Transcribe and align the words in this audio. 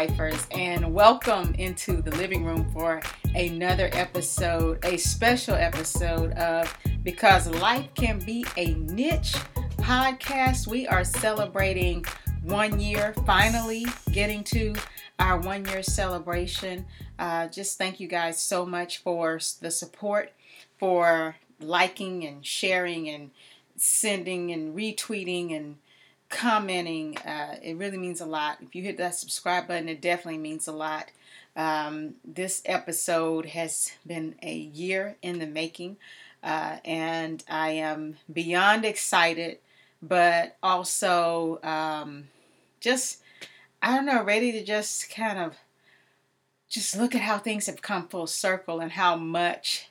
Lifers, 0.00 0.46
and 0.52 0.94
welcome 0.94 1.54
into 1.56 2.00
the 2.00 2.10
living 2.12 2.42
room 2.42 2.66
for 2.72 3.02
another 3.34 3.90
episode, 3.92 4.82
a 4.82 4.96
special 4.96 5.54
episode 5.54 6.32
of 6.38 6.74
Because 7.02 7.46
Life 7.48 7.86
Can 7.94 8.18
Be 8.20 8.46
a 8.56 8.72
Niche 8.72 9.34
podcast. 9.76 10.66
We 10.66 10.88
are 10.88 11.04
celebrating 11.04 12.06
one 12.44 12.80
year, 12.80 13.12
finally 13.26 13.84
getting 14.10 14.42
to 14.44 14.74
our 15.18 15.36
one 15.36 15.66
year 15.66 15.82
celebration. 15.82 16.86
Uh, 17.18 17.48
just 17.48 17.76
thank 17.76 18.00
you 18.00 18.08
guys 18.08 18.40
so 18.40 18.64
much 18.64 19.02
for 19.02 19.38
the 19.60 19.70
support, 19.70 20.32
for 20.78 21.36
liking 21.60 22.24
and 22.24 22.46
sharing 22.46 23.06
and 23.06 23.32
sending 23.76 24.50
and 24.50 24.74
retweeting 24.74 25.54
and 25.54 25.76
commenting. 26.30 27.18
Uh, 27.18 27.56
it 27.62 27.76
really 27.76 27.98
means 27.98 28.20
a 28.20 28.26
lot. 28.26 28.58
If 28.62 28.74
you 28.74 28.82
hit 28.82 28.96
that 28.96 29.16
subscribe 29.16 29.68
button, 29.68 29.88
it 29.88 30.00
definitely 30.00 30.38
means 30.38 30.66
a 30.66 30.72
lot. 30.72 31.10
Um, 31.56 32.14
this 32.24 32.62
episode 32.64 33.46
has 33.46 33.92
been 34.06 34.36
a 34.42 34.54
year 34.54 35.16
in 35.20 35.40
the 35.40 35.46
making, 35.46 35.96
uh, 36.42 36.76
and 36.84 37.44
I 37.50 37.70
am 37.70 38.16
beyond 38.32 38.84
excited, 38.84 39.58
but 40.00 40.56
also 40.62 41.60
um, 41.62 42.28
just, 42.80 43.20
I 43.82 43.96
don't 43.96 44.06
know, 44.06 44.22
ready 44.22 44.52
to 44.52 44.64
just 44.64 45.10
kind 45.10 45.38
of 45.38 45.56
just 46.68 46.96
look 46.96 47.16
at 47.16 47.20
how 47.22 47.36
things 47.38 47.66
have 47.66 47.82
come 47.82 48.06
full 48.06 48.28
circle 48.28 48.78
and 48.78 48.92
how 48.92 49.16
much 49.16 49.90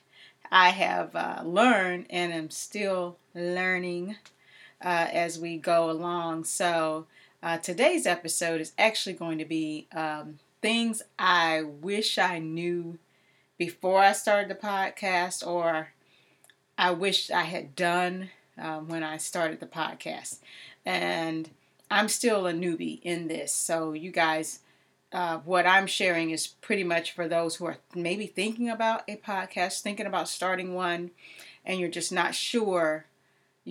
I 0.50 0.70
have 0.70 1.14
uh, 1.14 1.42
learned 1.44 2.06
and 2.08 2.32
am 2.32 2.50
still 2.50 3.18
learning 3.34 4.16
uh, 4.82 5.08
as 5.12 5.38
we 5.38 5.56
go 5.56 5.90
along. 5.90 6.44
So, 6.44 7.06
uh, 7.42 7.58
today's 7.58 8.06
episode 8.06 8.60
is 8.60 8.72
actually 8.78 9.14
going 9.14 9.38
to 9.38 9.44
be 9.44 9.86
um, 9.92 10.38
things 10.60 11.02
I 11.18 11.62
wish 11.62 12.18
I 12.18 12.38
knew 12.38 12.98
before 13.58 14.00
I 14.00 14.12
started 14.12 14.50
the 14.50 14.54
podcast, 14.54 15.46
or 15.46 15.88
I 16.78 16.90
wish 16.92 17.30
I 17.30 17.42
had 17.42 17.74
done 17.76 18.30
um, 18.58 18.88
when 18.88 19.02
I 19.02 19.16
started 19.16 19.60
the 19.60 19.66
podcast. 19.66 20.38
And 20.84 21.50
I'm 21.90 22.08
still 22.08 22.46
a 22.46 22.52
newbie 22.52 23.00
in 23.02 23.28
this. 23.28 23.52
So, 23.52 23.92
you 23.92 24.10
guys, 24.10 24.60
uh, 25.12 25.38
what 25.38 25.66
I'm 25.66 25.86
sharing 25.86 26.30
is 26.30 26.46
pretty 26.46 26.84
much 26.84 27.12
for 27.12 27.26
those 27.26 27.56
who 27.56 27.66
are 27.66 27.78
maybe 27.94 28.26
thinking 28.26 28.70
about 28.70 29.02
a 29.08 29.16
podcast, 29.16 29.80
thinking 29.80 30.06
about 30.06 30.28
starting 30.28 30.74
one, 30.74 31.10
and 31.64 31.80
you're 31.80 31.88
just 31.88 32.12
not 32.12 32.34
sure 32.34 33.06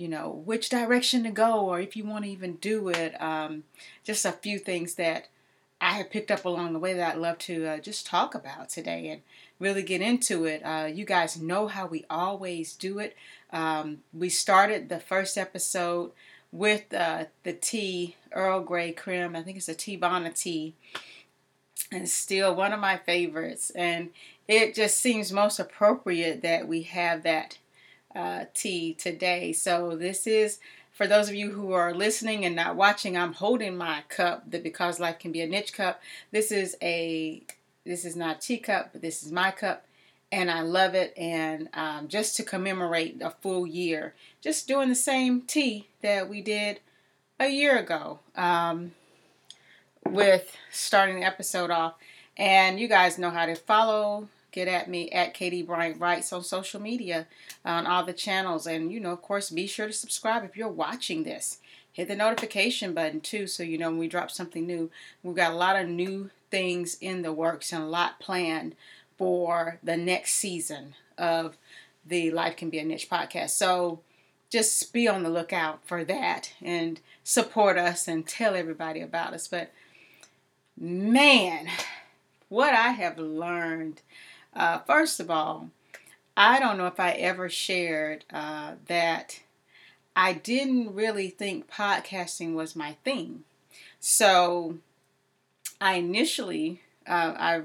you 0.00 0.08
know, 0.08 0.42
which 0.46 0.70
direction 0.70 1.22
to 1.24 1.30
go 1.30 1.60
or 1.66 1.78
if 1.78 1.94
you 1.94 2.04
want 2.04 2.24
to 2.24 2.30
even 2.30 2.56
do 2.56 2.88
it. 2.88 3.20
Um, 3.20 3.64
just 4.02 4.24
a 4.24 4.32
few 4.32 4.58
things 4.58 4.94
that 4.94 5.28
I 5.78 5.92
have 5.92 6.10
picked 6.10 6.30
up 6.30 6.46
along 6.46 6.72
the 6.72 6.78
way 6.78 6.94
that 6.94 7.14
I'd 7.14 7.20
love 7.20 7.36
to 7.38 7.66
uh, 7.66 7.78
just 7.78 8.06
talk 8.06 8.34
about 8.34 8.70
today 8.70 9.08
and 9.08 9.20
really 9.58 9.82
get 9.82 10.00
into 10.00 10.46
it. 10.46 10.62
Uh, 10.62 10.88
you 10.90 11.04
guys 11.04 11.38
know 11.38 11.68
how 11.68 11.86
we 11.86 12.06
always 12.08 12.74
do 12.74 12.98
it. 12.98 13.14
Um, 13.52 13.98
we 14.14 14.30
started 14.30 14.88
the 14.88 15.00
first 15.00 15.36
episode 15.36 16.12
with 16.50 16.92
uh, 16.94 17.26
the 17.42 17.52
tea, 17.52 18.16
Earl 18.32 18.60
Grey 18.60 18.92
Creme. 18.92 19.36
I 19.36 19.42
think 19.42 19.58
it's 19.58 19.68
a 19.68 19.74
Teavana 19.74 20.34
tea. 20.34 20.74
And 21.92 22.08
still 22.08 22.54
one 22.54 22.72
of 22.72 22.80
my 22.80 22.96
favorites. 22.96 23.70
And 23.70 24.10
it 24.48 24.74
just 24.74 24.96
seems 24.98 25.30
most 25.30 25.58
appropriate 25.58 26.40
that 26.42 26.66
we 26.66 26.82
have 26.82 27.22
that 27.24 27.58
uh, 28.14 28.44
tea 28.54 28.94
today. 28.94 29.52
So 29.52 29.96
this 29.96 30.26
is 30.26 30.58
for 30.92 31.06
those 31.06 31.28
of 31.28 31.34
you 31.34 31.50
who 31.50 31.72
are 31.72 31.94
listening 31.94 32.44
and 32.44 32.56
not 32.56 32.76
watching. 32.76 33.16
I'm 33.16 33.32
holding 33.32 33.76
my 33.76 34.02
cup, 34.08 34.50
the 34.50 34.58
because 34.58 35.00
life 35.00 35.18
can 35.18 35.32
be 35.32 35.40
a 35.40 35.46
niche 35.46 35.72
cup. 35.72 36.00
This 36.30 36.52
is 36.52 36.76
a 36.82 37.42
this 37.84 38.04
is 38.04 38.16
not 38.16 38.36
a 38.36 38.40
teacup, 38.40 38.90
but 38.92 39.02
this 39.02 39.22
is 39.22 39.32
my 39.32 39.50
cup, 39.50 39.86
and 40.30 40.50
I 40.50 40.60
love 40.60 40.94
it. 40.94 41.14
And 41.16 41.68
um, 41.74 42.08
just 42.08 42.36
to 42.36 42.42
commemorate 42.42 43.22
a 43.22 43.30
full 43.30 43.66
year, 43.66 44.14
just 44.40 44.68
doing 44.68 44.88
the 44.88 44.94
same 44.94 45.42
tea 45.42 45.88
that 46.02 46.28
we 46.28 46.42
did 46.42 46.80
a 47.38 47.48
year 47.48 47.78
ago. 47.78 48.20
Um, 48.36 48.92
with 50.06 50.56
starting 50.70 51.16
the 51.16 51.26
episode 51.26 51.70
off. 51.70 51.94
And 52.36 52.80
you 52.80 52.88
guys 52.88 53.18
know 53.18 53.30
how 53.30 53.46
to 53.46 53.54
follow, 53.54 54.28
get 54.52 54.68
at 54.68 54.88
me 54.88 55.10
at 55.10 55.34
Katie 55.34 55.62
Bryant 55.62 56.00
Writes 56.00 56.32
on 56.32 56.42
social 56.42 56.80
media 56.80 57.26
on 57.64 57.86
all 57.86 58.04
the 58.04 58.12
channels. 58.12 58.66
And, 58.66 58.92
you 58.92 59.00
know, 59.00 59.12
of 59.12 59.22
course, 59.22 59.50
be 59.50 59.66
sure 59.66 59.86
to 59.86 59.92
subscribe 59.92 60.44
if 60.44 60.56
you're 60.56 60.68
watching 60.68 61.24
this. 61.24 61.58
Hit 61.92 62.08
the 62.08 62.16
notification 62.16 62.94
button 62.94 63.20
too 63.20 63.46
so 63.46 63.62
you 63.62 63.76
know 63.76 63.90
when 63.90 63.98
we 63.98 64.08
drop 64.08 64.30
something 64.30 64.66
new. 64.66 64.90
We've 65.22 65.34
got 65.34 65.52
a 65.52 65.56
lot 65.56 65.76
of 65.76 65.88
new 65.88 66.30
things 66.50 66.96
in 67.00 67.22
the 67.22 67.32
works 67.32 67.72
and 67.72 67.82
a 67.82 67.86
lot 67.86 68.20
planned 68.20 68.74
for 69.18 69.78
the 69.82 69.96
next 69.96 70.34
season 70.34 70.94
of 71.18 71.56
the 72.06 72.30
Life 72.30 72.56
Can 72.56 72.70
Be 72.70 72.78
a 72.78 72.84
Niche 72.84 73.10
podcast. 73.10 73.50
So 73.50 74.00
just 74.50 74.92
be 74.92 75.06
on 75.08 75.22
the 75.22 75.30
lookout 75.30 75.80
for 75.84 76.04
that 76.04 76.52
and 76.60 77.00
support 77.22 77.78
us 77.78 78.08
and 78.08 78.26
tell 78.26 78.54
everybody 78.54 79.00
about 79.00 79.32
us. 79.32 79.46
But 79.46 79.72
man, 80.78 81.68
what 82.48 82.74
I 82.74 82.88
have 82.88 83.18
learned 83.18 84.02
uh, 84.54 84.78
first 84.80 85.20
of 85.20 85.30
all, 85.30 85.70
I 86.36 86.58
don't 86.58 86.78
know 86.78 86.86
if 86.86 87.00
I 87.00 87.12
ever 87.12 87.48
shared 87.48 88.24
uh, 88.32 88.72
that 88.86 89.40
I 90.16 90.32
didn't 90.32 90.94
really 90.94 91.28
think 91.28 91.70
podcasting 91.70 92.54
was 92.54 92.74
my 92.74 92.96
thing. 93.04 93.44
So 94.00 94.78
I 95.80 95.94
initially 95.94 96.82
uh, 97.06 97.34
I 97.36 97.62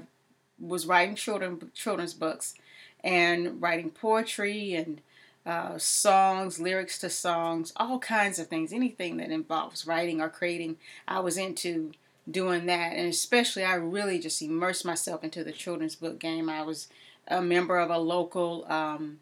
was 0.58 0.86
writing 0.86 1.14
children 1.14 1.70
children's 1.74 2.14
books 2.14 2.54
and 3.02 3.60
writing 3.60 3.90
poetry 3.90 4.74
and 4.74 5.00
uh, 5.44 5.78
songs, 5.78 6.58
lyrics 6.58 6.98
to 6.98 7.08
songs, 7.08 7.72
all 7.76 8.00
kinds 8.00 8.38
of 8.38 8.48
things, 8.48 8.72
anything 8.72 9.18
that 9.18 9.30
involves 9.30 9.86
writing 9.86 10.20
or 10.20 10.28
creating. 10.28 10.76
I 11.06 11.20
was 11.20 11.38
into 11.38 11.92
doing 12.30 12.66
that. 12.66 12.92
And 12.92 13.08
especially, 13.08 13.64
I 13.64 13.74
really 13.74 14.18
just 14.18 14.42
immersed 14.42 14.84
myself 14.84 15.22
into 15.24 15.44
the 15.44 15.52
children's 15.52 15.96
book 15.96 16.18
game. 16.18 16.48
I 16.48 16.62
was 16.62 16.88
a 17.28 17.40
member 17.40 17.78
of 17.78 17.90
a 17.90 17.98
local 17.98 18.64
um, 18.70 19.20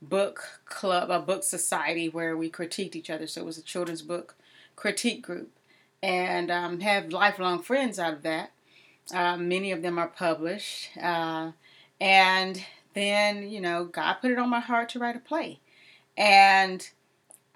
book 0.00 0.60
club, 0.66 1.10
a 1.10 1.20
book 1.20 1.42
society 1.44 2.08
where 2.08 2.36
we 2.36 2.50
critiqued 2.50 2.96
each 2.96 3.10
other. 3.10 3.26
So 3.26 3.40
it 3.40 3.46
was 3.46 3.58
a 3.58 3.62
children's 3.62 4.02
book 4.02 4.34
critique 4.74 5.22
group. 5.22 5.50
And 6.02 6.50
um, 6.50 6.80
have 6.80 7.10
lifelong 7.10 7.62
friends 7.62 7.98
out 7.98 8.12
of 8.12 8.22
that. 8.22 8.52
Uh, 9.12 9.36
many 9.36 9.72
of 9.72 9.82
them 9.82 9.98
are 9.98 10.08
published. 10.08 10.90
Uh, 11.00 11.52
and 12.00 12.64
then, 12.94 13.48
you 13.48 13.60
know, 13.60 13.84
God 13.84 14.14
put 14.14 14.30
it 14.30 14.38
on 14.38 14.50
my 14.50 14.60
heart 14.60 14.88
to 14.90 14.98
write 14.98 15.16
a 15.16 15.20
play. 15.20 15.60
And 16.16 16.88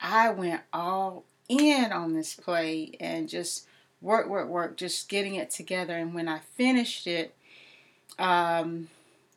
I 0.01 0.31
went 0.31 0.63
all 0.73 1.25
in 1.49 1.93
on 1.93 2.15
this 2.15 2.35
play 2.35 2.93
and 3.01 3.29
just 3.29 3.67
work, 4.01 4.29
work, 4.29 4.49
work, 4.49 4.77
just 4.77 5.09
getting 5.09 5.35
it 5.35 5.51
together. 5.51 5.97
And 5.97 6.15
when 6.15 6.29
I 6.29 6.39
finished 6.39 7.07
it, 7.07 7.35
um, 8.19 8.89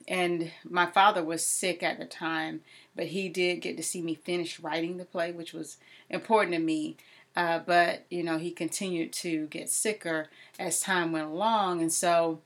and 0.07 0.51
my 0.69 0.85
father 0.85 1.23
was 1.23 1.45
sick 1.45 1.81
at 1.81 1.99
the 1.99 2.05
time, 2.05 2.61
but 2.95 3.07
he 3.07 3.29
did 3.29 3.61
get 3.61 3.77
to 3.77 3.83
see 3.83 4.01
me 4.01 4.15
finish 4.15 4.59
writing 4.59 4.97
the 4.97 5.05
play, 5.05 5.31
which 5.31 5.53
was 5.53 5.77
important 6.09 6.53
to 6.55 6.61
me. 6.61 6.97
Uh, 7.35 7.59
but 7.59 8.05
you 8.09 8.23
know, 8.23 8.37
he 8.37 8.51
continued 8.51 9.11
to 9.11 9.47
get 9.47 9.69
sicker 9.69 10.27
as 10.59 10.81
time 10.81 11.11
went 11.11 11.27
along, 11.27 11.81
and 11.81 11.91
so 11.91 12.39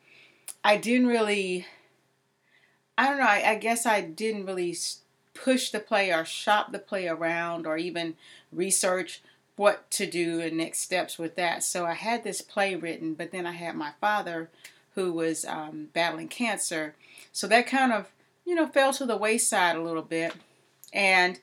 I 0.64 0.78
didn't 0.78 1.08
really. 1.08 1.66
I 2.98 3.10
don't 3.10 3.20
know. 3.20 3.26
I, 3.26 3.52
I 3.52 3.56
guess 3.56 3.86
I 3.86 4.02
didn't 4.02 4.46
really 4.46 4.76
push 5.34 5.70
the 5.70 5.80
play 5.80 6.12
or 6.12 6.26
shop 6.26 6.72
the 6.72 6.80
play 6.80 7.08
around 7.08 7.68
or 7.68 7.78
even 7.78 8.16
research 8.52 9.22
what 9.58 9.90
to 9.92 10.06
do 10.06 10.40
and 10.40 10.56
next 10.56 10.80
steps 10.80 11.18
with 11.18 11.36
that. 11.36 11.64
So 11.64 11.86
I 11.86 11.94
had 11.94 12.24
this 12.24 12.42
play 12.42 12.76
written, 12.76 13.14
but 13.16 13.32
then 13.32 13.46
I 13.46 13.52
had 13.52 13.76
my 13.76 13.92
father 14.00 14.50
who 14.96 15.12
was 15.12 15.44
um, 15.46 15.90
battling 15.94 16.30
cancer. 16.30 16.96
So 17.32 17.48
that 17.48 17.68
kind 17.68 17.92
of, 17.92 18.08
you 18.46 18.56
know, 18.56 18.68
fell 18.68 18.94
to 18.94 19.06
the 19.06 19.18
wayside 19.18 19.76
a 19.76 19.82
little 19.82 20.04
bit. 20.04 20.34
And 20.94 21.40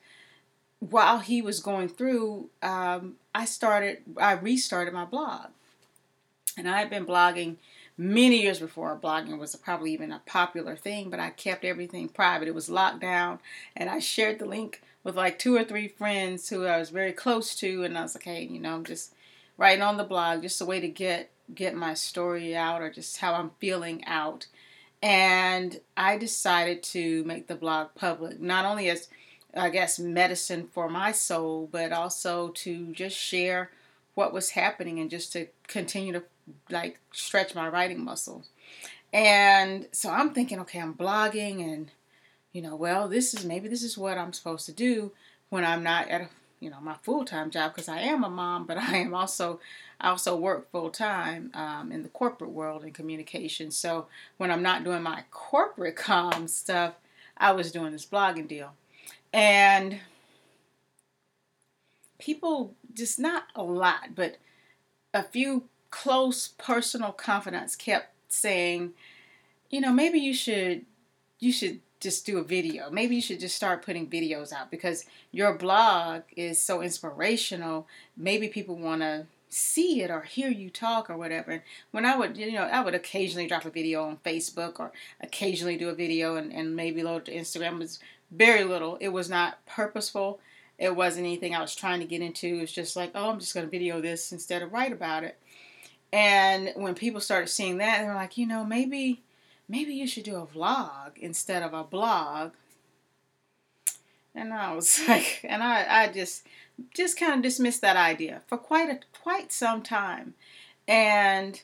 while 0.79 1.19
he 1.19 1.41
was 1.41 1.59
going 1.59 1.89
through, 1.89 2.49
um, 2.63 3.15
I 3.33 3.45
started, 3.45 3.99
I 4.17 4.33
restarted 4.33 4.93
my 4.93 5.05
blog. 5.05 5.47
And 6.57 6.69
I 6.69 6.79
had 6.79 6.89
been 6.89 7.05
blogging 7.05 7.57
many 7.97 8.41
years 8.41 8.59
before 8.59 8.97
blogging 9.01 9.37
was 9.37 9.55
probably 9.55 9.93
even 9.93 10.11
a 10.11 10.21
popular 10.25 10.75
thing, 10.75 11.09
but 11.09 11.19
I 11.19 11.29
kept 11.29 11.65
everything 11.65 12.09
private. 12.09 12.47
It 12.47 12.55
was 12.55 12.69
locked 12.69 13.01
down, 13.01 13.39
and 13.75 13.89
I 13.89 13.99
shared 13.99 14.39
the 14.39 14.45
link 14.45 14.81
with 15.05 15.15
like 15.15 15.39
two 15.39 15.55
or 15.55 15.63
three 15.63 15.87
friends 15.87 16.49
who 16.49 16.65
I 16.65 16.79
was 16.79 16.89
very 16.89 17.13
close 17.13 17.55
to, 17.57 17.83
and 17.83 17.97
I 17.97 18.01
was 18.01 18.15
like, 18.15 18.23
hey, 18.23 18.43
you 18.43 18.59
know, 18.59 18.73
I'm 18.73 18.83
just 18.83 19.13
writing 19.57 19.83
on 19.83 19.95
the 19.95 20.03
blog, 20.03 20.41
just 20.41 20.59
a 20.59 20.65
way 20.65 20.81
to 20.81 20.89
get 20.89 21.31
get 21.53 21.75
my 21.75 21.93
story 21.93 22.55
out 22.55 22.81
or 22.81 22.89
just 22.89 23.17
how 23.19 23.35
I'm 23.35 23.51
feeling 23.59 24.03
out. 24.05 24.47
And 25.03 25.79
I 25.95 26.17
decided 26.17 26.81
to 26.83 27.23
make 27.23 27.47
the 27.47 27.55
blog 27.55 27.89
public, 27.93 28.41
not 28.41 28.65
only 28.65 28.89
as 28.89 29.07
I 29.55 29.69
guess 29.69 29.99
medicine 29.99 30.67
for 30.73 30.89
my 30.89 31.11
soul, 31.11 31.69
but 31.71 31.93
also 31.93 32.49
to 32.49 32.91
just 32.93 33.15
share 33.15 33.69
what 34.15 34.33
was 34.33 34.49
happening 34.51 34.99
and 34.99 35.09
just 35.09 35.31
to 35.33 35.47
continue 35.67 36.13
to 36.13 36.23
like 36.71 36.99
stretch 37.11 37.53
my 37.53 37.69
writing 37.69 38.03
muscles. 38.03 38.49
And 39.13 39.87
so 39.91 40.09
I'm 40.09 40.33
thinking, 40.33 40.59
okay, 40.61 40.79
I'm 40.79 40.95
blogging 40.95 41.63
and 41.63 41.91
you 42.55 42.61
know, 42.61 42.77
well, 42.77 43.09
this 43.09 43.33
is 43.33 43.43
maybe 43.43 43.67
this 43.67 43.83
is 43.83 43.97
what 43.97 44.17
I'm 44.17 44.31
supposed 44.31 44.65
to 44.67 44.71
do 44.71 45.11
when 45.49 45.65
I'm 45.65 45.83
not 45.83 46.07
at 46.07 46.21
a, 46.21 46.29
you 46.61 46.69
know 46.69 46.79
my 46.79 46.95
full 47.03 47.25
time 47.25 47.51
job 47.51 47.73
because 47.73 47.89
I 47.89 47.99
am 47.99 48.23
a 48.23 48.29
mom, 48.29 48.65
but 48.65 48.77
I 48.81 48.95
am 48.95 49.13
also 49.13 49.59
I 49.99 50.07
also 50.07 50.37
work 50.37 50.71
full 50.71 50.89
time 50.89 51.51
um, 51.53 51.91
in 51.91 52.01
the 52.01 52.07
corporate 52.07 52.51
world 52.51 52.85
in 52.85 52.93
communication. 52.93 53.71
So 53.71 54.07
when 54.37 54.51
I'm 54.51 54.63
not 54.63 54.85
doing 54.85 55.03
my 55.03 55.25
corporate 55.31 55.95
com 55.97 56.47
stuff, 56.47 56.93
I 57.37 57.51
was 57.51 57.73
doing 57.73 57.91
this 57.91 58.05
blogging 58.05 58.47
deal, 58.47 58.71
and 59.33 59.99
people 62.19 62.73
just 62.93 63.19
not 63.19 63.47
a 63.53 63.63
lot, 63.63 64.15
but 64.15 64.37
a 65.13 65.23
few 65.23 65.65
close 65.91 66.47
personal 66.57 67.11
confidants 67.11 67.75
kept 67.75 68.13
saying, 68.29 68.93
you 69.69 69.81
know, 69.81 69.91
maybe 69.91 70.19
you 70.19 70.33
should 70.33 70.85
you 71.37 71.51
should 71.51 71.81
just 72.05 72.25
do 72.25 72.37
a 72.37 72.43
video. 72.43 72.89
Maybe 72.91 73.15
you 73.15 73.21
should 73.21 73.39
just 73.39 73.55
start 73.55 73.83
putting 73.83 74.07
videos 74.07 74.53
out 74.53 74.69
because 74.69 75.05
your 75.31 75.57
blog 75.57 76.21
is 76.37 76.61
so 76.61 76.81
inspirational. 76.81 77.87
Maybe 78.15 78.47
people 78.47 78.77
want 78.77 79.01
to 79.01 79.25
see 79.49 80.01
it 80.01 80.11
or 80.11 80.21
hear 80.21 80.49
you 80.49 80.69
talk 80.69 81.09
or 81.09 81.17
whatever. 81.17 81.51
And 81.51 81.61
when 81.91 82.05
I 82.05 82.15
would, 82.15 82.37
you 82.37 82.51
know, 82.51 82.63
I 82.63 82.81
would 82.81 82.93
occasionally 82.93 83.47
drop 83.47 83.65
a 83.65 83.71
video 83.71 84.03
on 84.03 84.17
Facebook 84.17 84.79
or 84.79 84.91
occasionally 85.19 85.77
do 85.77 85.89
a 85.89 85.95
video 85.95 86.35
and, 86.35 86.53
and 86.53 86.75
maybe 86.75 87.01
load 87.01 87.25
to 87.25 87.35
Instagram. 87.35 87.73
It 87.73 87.79
was 87.79 87.99
very 88.29 88.63
little. 88.63 88.97
It 88.97 89.09
was 89.09 89.27
not 89.27 89.65
purposeful. 89.65 90.39
It 90.77 90.95
wasn't 90.95 91.25
anything 91.25 91.55
I 91.55 91.61
was 91.61 91.75
trying 91.75 92.01
to 92.01 92.05
get 92.05 92.21
into. 92.21 92.59
It's 92.59 92.71
just 92.71 92.95
like, 92.95 93.11
oh, 93.15 93.31
I'm 93.31 93.39
just 93.39 93.55
going 93.55 93.65
to 93.65 93.71
video 93.71 93.99
this 93.99 94.31
instead 94.31 94.61
of 94.61 94.71
write 94.71 94.91
about 94.91 95.23
it. 95.23 95.39
And 96.13 96.71
when 96.75 96.93
people 96.93 97.19
started 97.19 97.47
seeing 97.47 97.77
that, 97.77 98.01
they 98.01 98.07
were 98.07 98.13
like, 98.13 98.37
you 98.37 98.45
know, 98.45 98.63
maybe 98.63 99.23
maybe 99.67 99.93
you 99.93 100.07
should 100.07 100.23
do 100.23 100.37
a 100.37 100.45
vlog 100.45 101.17
instead 101.17 101.63
of 101.63 101.73
a 101.73 101.83
blog. 101.83 102.51
And 104.33 104.53
I 104.53 104.73
was 104.73 104.99
like, 105.07 105.41
and 105.43 105.63
I, 105.63 106.03
I 106.03 106.11
just, 106.11 106.45
just 106.93 107.19
kind 107.19 107.33
of 107.33 107.41
dismissed 107.41 107.81
that 107.81 107.97
idea 107.97 108.41
for 108.47 108.57
quite 108.57 108.89
a, 108.89 108.99
quite 109.21 109.51
some 109.51 109.81
time. 109.81 110.33
And 110.87 111.61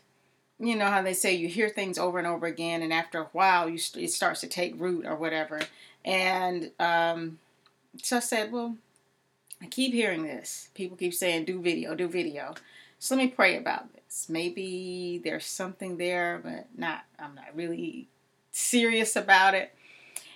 you 0.59 0.75
know 0.75 0.85
how 0.85 1.01
they 1.01 1.13
say 1.13 1.33
you 1.33 1.47
hear 1.47 1.69
things 1.69 1.97
over 1.97 2.19
and 2.19 2.27
over 2.27 2.45
again, 2.45 2.83
and 2.83 2.93
after 2.93 3.19
a 3.19 3.29
while, 3.33 3.67
you 3.67 3.79
it 3.95 4.11
starts 4.11 4.41
to 4.41 4.47
take 4.47 4.79
root 4.79 5.05
or 5.05 5.15
whatever. 5.15 5.59
And 6.05 6.71
um, 6.79 7.39
so 8.01 8.17
I 8.17 8.19
said, 8.19 8.51
well, 8.51 8.77
I 9.61 9.65
keep 9.67 9.93
hearing 9.93 10.23
this. 10.23 10.69
People 10.75 10.97
keep 10.97 11.13
saying, 11.13 11.45
do 11.45 11.61
video, 11.61 11.95
do 11.95 12.07
video. 12.07 12.53
So 12.99 13.15
let 13.15 13.23
me 13.23 13.31
pray 13.31 13.57
about 13.57 13.91
this. 13.93 14.00
Maybe 14.29 15.21
there's 15.23 15.45
something 15.45 15.97
there, 15.97 16.41
but 16.43 16.67
not 16.77 17.05
I'm 17.19 17.35
not 17.35 17.55
really 17.55 18.07
serious 18.51 19.15
about 19.15 19.53
it. 19.53 19.73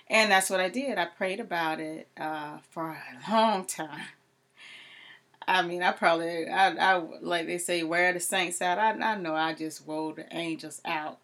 And 0.08 0.32
that's 0.32 0.50
what 0.50 0.60
I 0.60 0.70
did. 0.70 0.98
I 0.98 1.06
prayed 1.06 1.40
about 1.40 1.80
it 1.80 2.08
uh, 2.18 2.60
for 2.70 2.92
a 2.92 3.32
long 3.32 3.66
time. 3.66 4.08
I 5.48 5.62
mean, 5.62 5.84
I 5.84 5.92
probably, 5.92 6.48
I, 6.48 6.96
I 6.96 7.04
like 7.22 7.46
they 7.48 7.58
say, 7.58 7.84
where 7.84 8.14
the 8.14 8.20
saints 8.20 8.62
out. 8.62 8.80
I, 8.80 8.92
I 8.92 9.18
know 9.18 9.36
I 9.36 9.54
just 9.54 9.86
wore 9.86 10.14
the 10.14 10.26
angels 10.36 10.82
out 10.86 11.20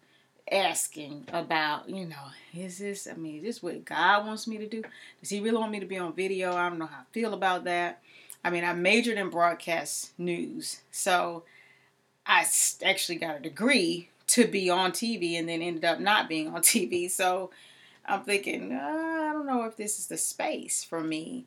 asking 0.50 1.26
about, 1.32 1.88
you 1.88 2.04
know, 2.04 2.16
is 2.54 2.78
this, 2.78 3.08
I 3.10 3.14
mean, 3.14 3.38
is 3.38 3.42
this 3.42 3.62
what 3.62 3.84
God 3.84 4.26
wants 4.26 4.46
me 4.46 4.58
to 4.58 4.66
do? 4.66 4.82
Does 5.20 5.30
He 5.30 5.40
really 5.40 5.56
want 5.56 5.72
me 5.72 5.80
to 5.80 5.86
be 5.86 5.98
on 5.98 6.12
video? 6.12 6.54
I 6.54 6.68
don't 6.68 6.78
know 6.78 6.86
how 6.86 7.00
I 7.00 7.12
feel 7.12 7.34
about 7.34 7.64
that. 7.64 8.00
I 8.44 8.50
mean, 8.50 8.64
I 8.64 8.72
majored 8.74 9.18
in 9.18 9.30
broadcast 9.30 10.18
news, 10.18 10.80
so 10.90 11.44
I 12.26 12.46
actually 12.84 13.16
got 13.16 13.36
a 13.36 13.40
degree 13.40 14.08
to 14.28 14.46
be 14.46 14.70
on 14.70 14.92
TV 14.92 15.38
and 15.38 15.48
then 15.48 15.62
ended 15.62 15.84
up 15.84 16.00
not 16.00 16.28
being 16.28 16.48
on 16.48 16.62
TV. 16.62 17.10
So 17.10 17.50
I'm 18.06 18.22
thinking, 18.22 18.72
uh, 18.72 19.28
I 19.28 19.32
don't 19.32 19.46
know 19.46 19.64
if 19.64 19.76
this 19.76 19.98
is 19.98 20.06
the 20.06 20.18
space 20.18 20.84
for 20.84 21.00
me. 21.00 21.46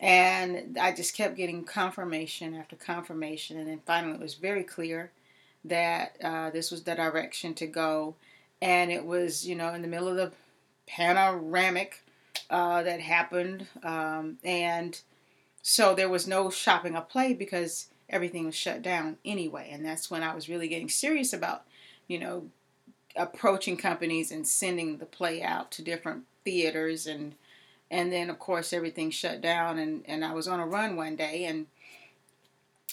And 0.00 0.76
I 0.80 0.92
just 0.92 1.16
kept 1.16 1.36
getting 1.36 1.62
confirmation 1.64 2.54
after 2.54 2.74
confirmation. 2.74 3.58
And 3.58 3.68
then 3.68 3.80
finally, 3.86 4.14
it 4.14 4.20
was 4.20 4.34
very 4.34 4.64
clear 4.64 5.12
that 5.64 6.16
uh, 6.22 6.50
this 6.50 6.72
was 6.72 6.82
the 6.82 6.94
direction 6.94 7.54
to 7.54 7.66
go. 7.66 8.16
And 8.60 8.90
it 8.90 9.04
was, 9.04 9.46
you 9.46 9.54
know, 9.54 9.72
in 9.74 9.82
the 9.82 9.88
middle 9.88 10.08
of 10.08 10.16
the 10.16 10.32
panoramic 10.86 12.02
uh, 12.50 12.82
that 12.82 13.00
happened. 13.00 13.66
Um, 13.84 14.38
and 14.42 15.00
so 15.62 15.94
there 15.94 16.08
was 16.08 16.26
no 16.26 16.50
shopping 16.50 16.96
a 16.96 17.00
play 17.00 17.32
because 17.32 17.88
everything 18.12 18.46
was 18.46 18.54
shut 18.54 18.82
down 18.82 19.16
anyway. 19.24 19.70
And 19.72 19.84
that's 19.84 20.10
when 20.10 20.22
I 20.22 20.34
was 20.34 20.48
really 20.48 20.68
getting 20.68 20.88
serious 20.88 21.32
about, 21.32 21.64
you 22.06 22.18
know, 22.18 22.44
approaching 23.16 23.76
companies 23.76 24.30
and 24.30 24.46
sending 24.46 24.98
the 24.98 25.06
play 25.06 25.42
out 25.42 25.70
to 25.72 25.82
different 25.82 26.24
theaters 26.44 27.06
and 27.06 27.34
and 27.90 28.12
then 28.12 28.30
of 28.30 28.38
course 28.38 28.72
everything 28.72 29.10
shut 29.10 29.40
down 29.40 29.78
and, 29.78 30.02
and 30.06 30.24
I 30.24 30.32
was 30.32 30.48
on 30.48 30.60
a 30.60 30.66
run 30.66 30.96
one 30.96 31.14
day 31.14 31.44
and 31.44 31.66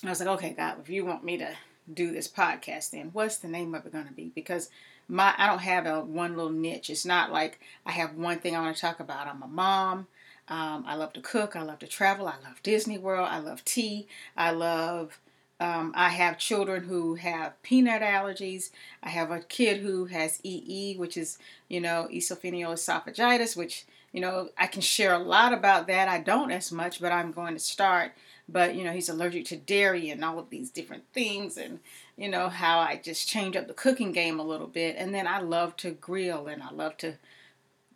I 0.04 0.10
was 0.10 0.20
like, 0.20 0.30
okay, 0.30 0.54
God, 0.54 0.78
if 0.82 0.90
you 0.90 1.06
want 1.06 1.24
me 1.24 1.38
to 1.38 1.56
do 1.94 2.12
this 2.12 2.28
podcast, 2.28 2.92
then 2.92 3.10
what's 3.14 3.38
the 3.38 3.48
name 3.48 3.74
of 3.74 3.86
it 3.86 3.92
going 3.92 4.08
to 4.08 4.14
be? 4.14 4.32
Because 4.36 4.70
my 5.08 5.34
I 5.38 5.48
don't 5.48 5.60
have 5.60 5.86
a 5.86 6.02
one 6.02 6.36
little 6.36 6.52
niche. 6.52 6.90
It's 6.90 7.06
not 7.06 7.32
like 7.32 7.60
I 7.86 7.92
have 7.92 8.16
one 8.16 8.40
thing 8.40 8.56
I 8.56 8.62
want 8.62 8.76
to 8.76 8.82
talk 8.82 9.00
about. 9.00 9.28
I'm 9.28 9.42
a 9.42 9.48
mom. 9.48 10.08
Um, 10.50 10.84
I 10.88 10.96
love 10.96 11.14
to 11.14 11.22
cook. 11.22 11.56
I 11.56 11.62
love 11.62 11.80
to 11.80 11.88
travel. 11.88 12.28
I 12.28 12.36
love 12.44 12.62
Disney 12.64 12.98
World. 12.98 13.28
I 13.30 13.40
love 13.40 13.64
tea. 13.64 14.08
I 14.36 14.52
love. 14.52 15.20
Um, 15.60 15.92
I 15.96 16.10
have 16.10 16.38
children 16.38 16.84
who 16.86 17.16
have 17.16 17.62
peanut 17.64 18.02
allergies. 18.02 18.72
I 19.04 19.10
have 19.10 19.30
a 19.30 19.42
kid 19.42 19.82
who 19.82 20.06
has 20.06 20.40
EoE, 20.40 20.98
which 20.98 21.18
is 21.18 21.38
you 21.68 21.82
know 21.82 22.08
esophageal 22.12 22.74
esophagitis, 22.74 23.56
which 23.56 23.86
you 24.12 24.22
know 24.22 24.50
I 24.58 24.68
can 24.68 24.82
share 24.82 25.14
a 25.14 25.20
lot 25.20 25.54
about 25.54 25.88
that. 25.88 26.08
I 26.08 26.20
don't 26.20 26.52
as 26.52 26.72
much, 26.72 27.00
but 27.00 27.12
I'm 27.12 27.32
going 27.32 27.54
to 27.54 27.60
start. 27.60 28.14
But 28.48 28.74
you 28.74 28.84
know 28.84 28.94
he's 28.94 29.10
allergic 29.10 29.46
to 29.46 29.58
dairy 29.58 30.10
and 30.10 30.24
all 30.24 30.40
of 30.40 30.50
these 30.50 30.72
different 30.72 31.04
things, 31.14 31.58
and 31.58 31.80
you 32.18 32.30
know 32.30 32.50
how 32.50 32.80
I 32.80 33.00
just 33.04 33.28
change 33.28 33.56
up 33.56 33.68
the 33.68 33.74
cooking 33.74 34.14
game 34.14 34.40
a 34.40 34.44
little 34.44 34.68
bit. 34.68 34.96
And 34.98 35.14
then 35.14 35.28
I 35.28 35.42
love 35.42 35.76
to 35.78 35.92
grill 35.92 36.48
and 36.48 36.64
I 36.64 36.72
love 36.72 36.98
to 36.98 37.16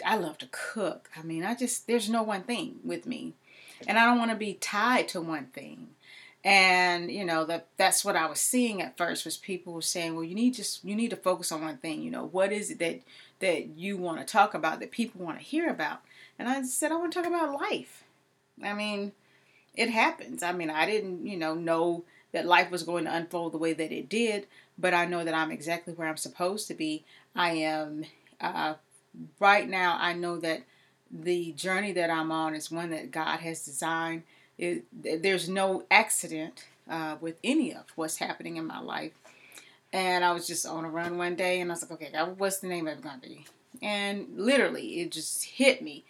I 0.05 0.15
love 0.17 0.37
to 0.39 0.47
cook. 0.51 1.09
I 1.17 1.23
mean, 1.23 1.43
I 1.43 1.55
just 1.55 1.87
there's 1.87 2.09
no 2.09 2.23
one 2.23 2.43
thing 2.43 2.79
with 2.83 3.05
me. 3.05 3.33
And 3.87 3.97
I 3.97 4.05
don't 4.05 4.17
want 4.17 4.31
to 4.31 4.37
be 4.37 4.53
tied 4.53 5.09
to 5.09 5.21
one 5.21 5.47
thing. 5.47 5.89
And 6.45 7.09
you 7.09 7.23
know 7.23 7.45
that 7.45 7.67
that's 7.77 8.03
what 8.03 8.17
I 8.17 8.27
was 8.27 8.41
seeing 8.41 8.81
at 8.81 8.97
first 8.97 9.23
was 9.23 9.37
people 9.37 9.81
saying, 9.81 10.13
well, 10.13 10.25
you 10.25 10.35
need 10.35 10.53
just 10.53 10.83
you 10.83 10.95
need 10.95 11.09
to 11.11 11.15
focus 11.15 11.51
on 11.51 11.61
one 11.61 11.77
thing. 11.77 12.01
You 12.01 12.11
know, 12.11 12.25
what 12.25 12.51
is 12.51 12.69
it 12.71 12.79
that 12.79 13.01
that 13.39 13.77
you 13.77 13.97
want 13.97 14.19
to 14.19 14.25
talk 14.25 14.53
about 14.53 14.79
that 14.79 14.91
people 14.91 15.23
want 15.25 15.37
to 15.37 15.43
hear 15.43 15.69
about? 15.69 16.01
And 16.37 16.49
I 16.49 16.61
said, 16.63 16.91
I 16.91 16.95
want 16.95 17.13
to 17.13 17.19
talk 17.19 17.27
about 17.27 17.59
life. 17.59 18.03
I 18.61 18.73
mean, 18.73 19.13
it 19.75 19.89
happens. 19.89 20.43
I 20.43 20.51
mean, 20.51 20.69
I 20.69 20.85
didn't, 20.85 21.25
you 21.25 21.37
know, 21.37 21.55
know 21.55 22.03
that 22.31 22.45
life 22.45 22.71
was 22.71 22.83
going 22.83 23.05
to 23.05 23.15
unfold 23.15 23.53
the 23.53 23.57
way 23.57 23.73
that 23.73 23.91
it 23.91 24.09
did, 24.09 24.47
but 24.77 24.93
I 24.93 25.05
know 25.05 25.23
that 25.23 25.33
I'm 25.33 25.51
exactly 25.51 25.93
where 25.93 26.07
I'm 26.07 26.17
supposed 26.17 26.67
to 26.67 26.73
be. 26.73 27.05
I 27.35 27.51
am 27.51 28.05
uh, 28.41 28.75
right 29.39 29.67
now, 29.67 29.97
I 29.99 30.13
know 30.13 30.37
that 30.37 30.63
the 31.11 31.51
journey 31.53 31.91
that 31.93 32.09
I'm 32.09 32.31
on 32.31 32.55
is 32.55 32.71
one 32.71 32.89
that 32.89 33.11
God 33.11 33.39
has 33.39 33.63
designed. 33.63 34.23
It, 34.57 34.85
there's 35.21 35.47
no 35.47 35.83
accident 35.91 36.65
uh, 36.89 37.17
with 37.21 37.37
any 37.43 37.73
of 37.73 37.85
what's 37.95 38.17
happening 38.17 38.57
in 38.57 38.65
my 38.65 38.79
life. 38.79 39.13
And 39.91 40.25
I 40.25 40.31
was 40.31 40.47
just 40.47 40.65
on 40.65 40.85
a 40.85 40.89
run 40.89 41.17
one 41.17 41.35
day, 41.35 41.61
and 41.61 41.71
I 41.71 41.73
was 41.73 41.83
like, 41.83 41.91
okay, 41.91 42.33
what's 42.37 42.59
the 42.59 42.67
name 42.67 42.87
of 42.87 42.97
it 42.97 43.03
going 43.03 43.21
to 43.21 43.29
be? 43.29 43.45
And 43.81 44.27
literally, 44.35 45.01
it 45.01 45.11
just 45.11 45.43
hit 45.43 45.83
me 45.83 46.03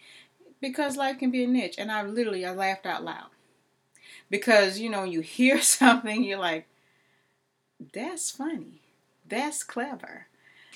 because 0.60 0.96
life 0.96 1.18
can 1.18 1.30
be 1.30 1.44
a 1.44 1.46
niche. 1.46 1.74
And 1.76 1.92
I 1.92 2.02
literally, 2.02 2.46
I 2.46 2.54
laughed 2.54 2.86
out 2.86 3.04
loud 3.04 3.28
because 4.30 4.78
you 4.78 4.88
know, 4.88 5.04
you 5.04 5.20
hear 5.20 5.60
something, 5.62 6.24
you're 6.24 6.38
like, 6.38 6.66
that's 7.92 8.30
funny, 8.30 8.80
that's 9.28 9.62
clever 9.62 10.26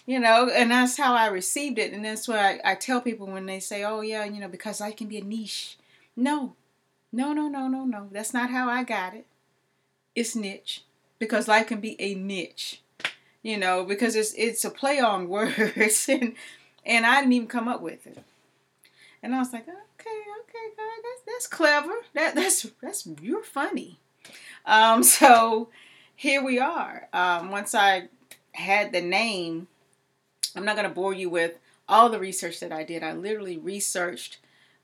you 0.08 0.18
know, 0.18 0.48
and 0.48 0.70
that's 0.70 0.96
how 0.96 1.12
I 1.12 1.26
received 1.26 1.78
it. 1.78 1.92
And 1.92 2.02
that's 2.02 2.26
what 2.26 2.38
I, 2.38 2.58
I 2.64 2.76
tell 2.76 3.02
people 3.02 3.26
when 3.26 3.44
they 3.44 3.60
say, 3.60 3.84
oh, 3.84 4.00
yeah, 4.00 4.24
you 4.24 4.40
know, 4.40 4.48
because 4.48 4.80
life 4.80 4.96
can 4.96 5.06
be 5.06 5.18
a 5.18 5.22
niche. 5.22 5.76
No, 6.16 6.54
no, 7.12 7.34
no, 7.34 7.46
no, 7.48 7.68
no, 7.68 7.84
no. 7.84 8.08
That's 8.10 8.32
not 8.32 8.48
how 8.48 8.70
I 8.70 8.84
got 8.84 9.12
it. 9.12 9.26
It's 10.14 10.34
niche 10.34 10.82
because 11.18 11.46
life 11.46 11.66
can 11.66 11.80
be 11.80 11.94
a 12.00 12.14
niche, 12.14 12.80
you 13.42 13.58
know, 13.58 13.84
because 13.84 14.16
it's 14.16 14.32
it's 14.32 14.64
a 14.64 14.70
play 14.70 14.98
on 14.98 15.28
words, 15.28 16.08
and 16.08 16.34
and 16.86 17.04
I 17.04 17.20
didn't 17.20 17.34
even 17.34 17.48
come 17.48 17.68
up 17.68 17.82
with 17.82 18.06
it. 18.06 18.18
And 19.22 19.34
I 19.34 19.40
was 19.40 19.52
like, 19.52 19.68
okay, 19.68 19.76
okay, 20.40 20.74
God, 20.74 21.02
that's 21.02 21.22
that's 21.26 21.46
clever. 21.46 21.92
That 22.14 22.34
that's 22.34 22.66
that's 22.82 23.06
you're 23.20 23.44
funny. 23.44 23.98
Um, 24.64 25.02
so 25.18 25.68
here 26.16 26.42
we 26.42 26.58
are. 26.58 27.08
Um, 27.12 27.50
once 27.50 27.74
I 27.74 28.08
had 28.52 28.92
the 28.92 29.02
name 29.02 29.68
I'm 30.58 30.64
not 30.64 30.74
going 30.74 30.88
to 30.88 30.94
bore 30.94 31.14
you 31.14 31.30
with 31.30 31.56
all 31.88 32.08
the 32.08 32.18
research 32.18 32.58
that 32.58 32.72
I 32.72 32.82
did. 32.82 33.04
I 33.04 33.12
literally 33.12 33.56
researched 33.56 34.38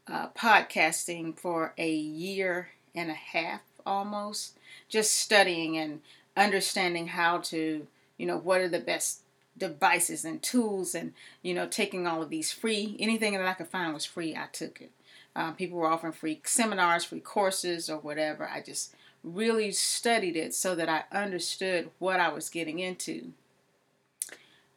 uh, 0.06 0.28
podcasting 0.28 1.36
for 1.36 1.74
a 1.76 1.92
year 1.92 2.68
and 2.94 3.10
a 3.10 3.14
half 3.14 3.60
almost, 3.84 4.56
just 4.88 5.14
studying 5.14 5.76
and 5.76 6.00
understanding 6.36 7.08
how 7.08 7.38
to, 7.38 7.88
you 8.16 8.26
know, 8.26 8.38
what 8.38 8.60
are 8.60 8.68
the 8.68 8.78
best 8.78 9.22
devices 9.58 10.24
and 10.24 10.40
tools 10.44 10.94
and, 10.94 11.12
you 11.42 11.52
know, 11.52 11.66
taking 11.66 12.06
all 12.06 12.22
of 12.22 12.30
these 12.30 12.52
free, 12.52 12.96
anything 13.00 13.32
that 13.32 13.44
I 13.44 13.54
could 13.54 13.66
find 13.66 13.92
was 13.92 14.04
free, 14.04 14.36
I 14.36 14.46
took 14.52 14.80
it. 14.80 14.92
Um, 15.34 15.56
people 15.56 15.78
were 15.78 15.90
offering 15.90 16.12
free 16.12 16.40
seminars, 16.44 17.02
free 17.02 17.18
courses, 17.18 17.90
or 17.90 17.98
whatever. 17.98 18.48
I 18.48 18.60
just 18.60 18.94
really 19.24 19.72
studied 19.72 20.36
it 20.36 20.54
so 20.54 20.76
that 20.76 20.88
I 20.88 21.02
understood 21.10 21.90
what 21.98 22.20
I 22.20 22.28
was 22.28 22.48
getting 22.48 22.78
into. 22.78 23.32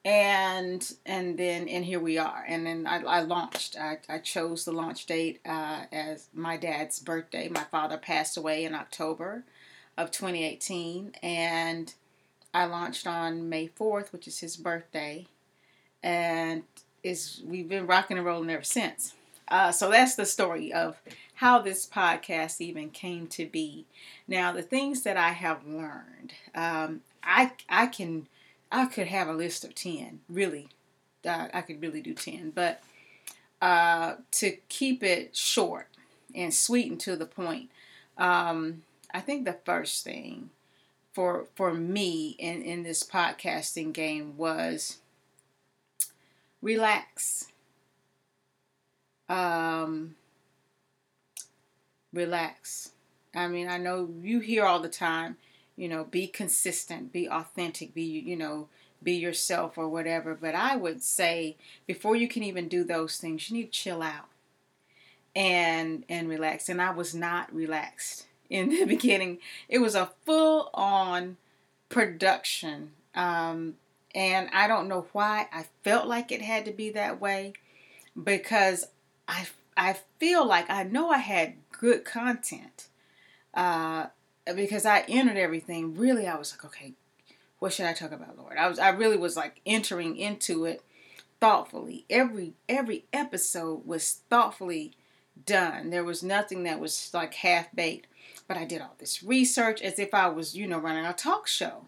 And 0.07 0.89
and 1.05 1.37
then 1.37 1.67
and 1.67 1.83
here 1.83 1.99
we 1.99 2.17
are. 2.17 2.45
And 2.47 2.65
then 2.65 2.87
I, 2.87 3.01
I 3.03 3.19
launched. 3.19 3.75
I, 3.77 3.97
I 4.07 4.19
chose 4.19 4.63
the 4.63 4.71
launch 4.71 5.05
date 5.05 5.41
uh, 5.45 5.81
as 5.91 6.29
my 6.33 6.55
dad's 6.55 6.99
birthday. 6.99 7.49
My 7.49 7.65
father 7.65 7.97
passed 7.97 8.37
away 8.37 8.63
in 8.63 8.73
October 8.73 9.43
of 9.97 10.11
2018, 10.11 11.11
and 11.21 11.93
I 12.53 12.63
launched 12.67 13.05
on 13.05 13.49
May 13.49 13.67
4th, 13.67 14.13
which 14.13 14.29
is 14.29 14.39
his 14.39 14.55
birthday, 14.55 15.27
and 16.01 16.63
is 17.03 17.41
we've 17.45 17.67
been 17.67 17.85
rocking 17.85 18.15
and 18.15 18.25
rolling 18.25 18.49
ever 18.49 18.63
since. 18.63 19.13
Uh, 19.49 19.73
so 19.73 19.89
that's 19.89 20.15
the 20.15 20.25
story 20.25 20.71
of 20.71 21.01
how 21.33 21.59
this 21.59 21.85
podcast 21.85 22.61
even 22.61 22.91
came 22.91 23.27
to 23.27 23.45
be. 23.45 23.83
Now, 24.25 24.53
the 24.53 24.61
things 24.61 25.01
that 25.01 25.17
I 25.17 25.31
have 25.31 25.67
learned, 25.67 26.31
um, 26.55 27.01
I 27.21 27.51
I 27.67 27.87
can 27.87 28.27
I 28.71 28.85
could 28.85 29.07
have 29.07 29.27
a 29.27 29.33
list 29.33 29.63
of 29.63 29.75
ten. 29.75 30.19
Really, 30.29 30.69
uh, 31.25 31.47
I 31.53 31.61
could 31.61 31.81
really 31.81 32.01
do 32.01 32.13
ten. 32.13 32.51
But 32.51 32.81
uh, 33.61 34.15
to 34.31 34.57
keep 34.69 35.03
it 35.03 35.35
short 35.35 35.87
and 36.35 36.53
sweet 36.53 36.91
and 36.91 36.99
to 37.01 37.15
the 37.15 37.25
point, 37.25 37.69
um, 38.17 38.83
I 39.13 39.19
think 39.21 39.45
the 39.45 39.57
first 39.65 40.03
thing 40.03 40.49
for 41.13 41.45
for 41.55 41.73
me 41.73 42.35
in 42.39 42.61
in 42.61 42.83
this 42.83 43.03
podcasting 43.03 43.93
game 43.93 44.37
was 44.37 44.97
relax 46.61 47.51
um, 49.29 50.15
relax. 52.13 52.91
I 53.35 53.47
mean, 53.47 53.67
I 53.67 53.77
know 53.77 54.09
you 54.21 54.39
hear 54.39 54.65
all 54.65 54.79
the 54.79 54.89
time, 54.89 55.37
you 55.77 55.87
know, 55.87 56.03
be 56.03 56.27
consistent, 56.27 57.13
be 57.13 57.29
authentic, 57.29 57.93
be, 57.93 58.01
you 58.01 58.35
know, 58.35 58.67
be 59.01 59.13
yourself 59.13 59.77
or 59.77 59.87
whatever. 59.87 60.35
But 60.35 60.55
I 60.55 60.75
would 60.75 61.03
say 61.03 61.55
before 61.85 62.15
you 62.15 62.27
can 62.27 62.43
even 62.43 62.67
do 62.67 62.83
those 62.83 63.17
things, 63.17 63.49
you 63.49 63.57
need 63.57 63.71
to 63.71 63.79
chill 63.79 64.01
out 64.01 64.27
and 65.35 66.03
and 66.09 66.27
relax. 66.27 66.67
And 66.67 66.81
I 66.81 66.91
was 66.91 67.13
not 67.13 67.53
relaxed 67.53 68.25
in 68.49 68.69
the 68.69 68.85
beginning. 68.87 69.37
It 69.69 69.79
was 69.79 69.95
a 69.95 70.11
full 70.25 70.69
on 70.73 71.37
production. 71.89 72.91
Um, 73.15 73.75
and 74.15 74.49
I 74.51 74.67
don't 74.67 74.87
know 74.87 75.05
why 75.11 75.47
I 75.53 75.65
felt 75.83 76.07
like 76.07 76.31
it 76.31 76.41
had 76.41 76.65
to 76.65 76.71
be 76.71 76.89
that 76.91 77.21
way 77.21 77.53
because 78.21 78.87
I 79.27 79.45
I 79.75 79.97
feel 80.17 80.45
like 80.45 80.69
I 80.71 80.83
know 80.83 81.11
I 81.11 81.19
had 81.19 81.53
good 81.71 82.03
content 82.03 82.87
uh, 83.53 84.07
because 84.55 84.85
I 84.85 85.05
entered 85.07 85.37
everything. 85.37 85.95
Really, 85.95 86.27
I 86.27 86.37
was 86.37 86.53
like, 86.53 86.65
okay, 86.65 86.93
what 87.59 87.73
should 87.73 87.85
I 87.85 87.93
talk 87.93 88.11
about, 88.11 88.37
Lord? 88.37 88.57
I 88.57 88.67
was 88.67 88.79
I 88.79 88.89
really 88.89 89.17
was 89.17 89.35
like 89.35 89.61
entering 89.65 90.17
into 90.17 90.65
it 90.65 90.83
thoughtfully. 91.39 92.05
Every 92.09 92.53
every 92.67 93.05
episode 93.13 93.85
was 93.85 94.21
thoughtfully 94.29 94.93
done. 95.45 95.89
There 95.89 96.03
was 96.03 96.23
nothing 96.23 96.63
that 96.63 96.79
was 96.79 97.11
like 97.13 97.33
half 97.35 97.73
baked. 97.75 98.07
But 98.47 98.57
I 98.57 98.65
did 98.65 98.81
all 98.81 98.95
this 98.97 99.23
research 99.23 99.81
as 99.81 99.99
if 99.99 100.13
I 100.13 100.27
was, 100.29 100.55
you 100.55 100.67
know, 100.67 100.79
running 100.79 101.05
a 101.05 101.13
talk 101.13 101.47
show. 101.47 101.85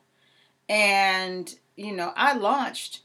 And, 0.68 1.54
you 1.78 1.94
know, 1.94 2.12
I 2.16 2.34
launched 2.36 3.02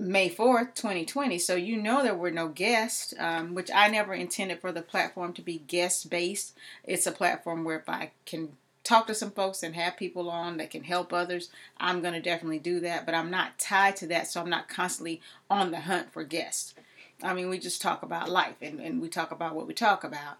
May 0.00 0.30
4th, 0.30 0.76
2020. 0.76 1.38
So 1.40 1.56
you 1.56 1.76
know 1.76 2.04
there 2.04 2.14
were 2.14 2.30
no 2.30 2.48
guests, 2.48 3.12
um, 3.18 3.54
which 3.54 3.68
I 3.74 3.88
never 3.88 4.14
intended 4.14 4.60
for 4.60 4.70
the 4.70 4.80
platform 4.80 5.32
to 5.32 5.42
be 5.42 5.58
guest 5.66 6.08
based. 6.08 6.56
It's 6.84 7.06
a 7.06 7.12
platform 7.12 7.64
where 7.64 7.80
if 7.80 7.88
I 7.88 8.12
can 8.24 8.50
talk 8.84 9.08
to 9.08 9.14
some 9.14 9.32
folks 9.32 9.64
and 9.64 9.74
have 9.74 9.96
people 9.96 10.30
on 10.30 10.56
that 10.58 10.70
can 10.70 10.84
help 10.84 11.12
others, 11.12 11.50
I'm 11.78 12.00
going 12.00 12.14
to 12.14 12.20
definitely 12.20 12.60
do 12.60 12.78
that. 12.80 13.06
But 13.06 13.16
I'm 13.16 13.30
not 13.30 13.58
tied 13.58 13.96
to 13.96 14.06
that, 14.06 14.28
so 14.28 14.40
I'm 14.40 14.48
not 14.48 14.68
constantly 14.68 15.20
on 15.50 15.72
the 15.72 15.80
hunt 15.80 16.12
for 16.12 16.22
guests. 16.22 16.74
I 17.22 17.34
mean, 17.34 17.48
we 17.48 17.58
just 17.58 17.82
talk 17.82 18.04
about 18.04 18.30
life 18.30 18.56
and, 18.62 18.78
and 18.78 19.02
we 19.02 19.08
talk 19.08 19.32
about 19.32 19.56
what 19.56 19.66
we 19.66 19.74
talk 19.74 20.04
about. 20.04 20.36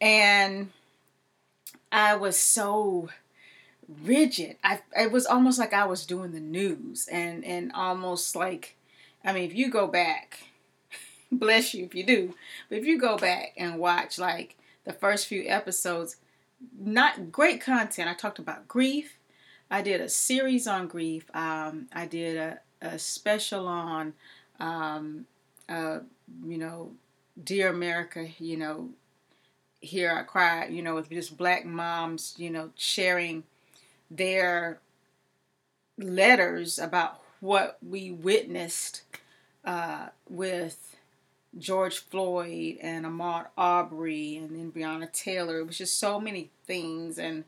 And 0.00 0.70
I 1.92 2.16
was 2.16 2.38
so 2.38 3.10
rigid. 4.02 4.56
I 4.64 4.80
it 4.98 5.12
was 5.12 5.26
almost 5.26 5.58
like 5.58 5.74
I 5.74 5.84
was 5.84 6.06
doing 6.06 6.32
the 6.32 6.40
news 6.40 7.06
and 7.08 7.44
and 7.44 7.70
almost 7.72 8.34
like 8.34 8.73
I 9.24 9.32
mean, 9.32 9.44
if 9.44 9.54
you 9.54 9.70
go 9.70 9.86
back, 9.86 10.40
bless 11.32 11.74
you 11.74 11.84
if 11.84 11.94
you 11.94 12.04
do, 12.04 12.34
but 12.68 12.78
if 12.78 12.84
you 12.84 12.98
go 12.98 13.16
back 13.16 13.54
and 13.56 13.78
watch 13.78 14.18
like 14.18 14.56
the 14.84 14.92
first 14.92 15.26
few 15.26 15.44
episodes, 15.46 16.16
not 16.78 17.32
great 17.32 17.60
content. 17.60 18.08
I 18.08 18.14
talked 18.14 18.38
about 18.38 18.68
grief. 18.68 19.18
I 19.70 19.82
did 19.82 20.00
a 20.00 20.08
series 20.08 20.66
on 20.66 20.88
grief. 20.88 21.24
Um, 21.34 21.88
I 21.92 22.06
did 22.06 22.36
a, 22.36 22.60
a 22.82 22.98
special 22.98 23.66
on, 23.66 24.12
um, 24.60 25.26
uh, 25.68 26.00
you 26.46 26.58
know, 26.58 26.92
Dear 27.42 27.70
America, 27.70 28.28
you 28.38 28.56
know, 28.56 28.90
Here 29.80 30.12
I 30.12 30.22
Cry, 30.22 30.66
you 30.66 30.82
know, 30.82 30.94
with 30.94 31.10
just 31.10 31.36
black 31.36 31.64
moms, 31.64 32.34
you 32.36 32.50
know, 32.50 32.70
sharing 32.76 33.44
their 34.10 34.78
letters 35.98 36.78
about 36.78 37.20
what 37.40 37.78
we 37.86 38.10
witnessed 38.10 39.02
uh, 39.64 40.08
with 40.28 40.96
George 41.58 41.98
Floyd 41.98 42.78
and 42.80 43.04
Ahmaud 43.04 43.46
Arbery 43.56 44.36
and 44.36 44.56
then 44.56 44.72
Breonna 44.72 45.10
Taylor. 45.12 45.58
It 45.58 45.66
was 45.66 45.78
just 45.78 45.98
so 45.98 46.20
many 46.20 46.50
things 46.66 47.18
and 47.18 47.44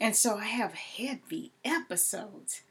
and 0.00 0.16
so 0.16 0.38
I 0.38 0.44
have 0.44 0.72
heavy 0.72 1.52
episodes. 1.62 2.62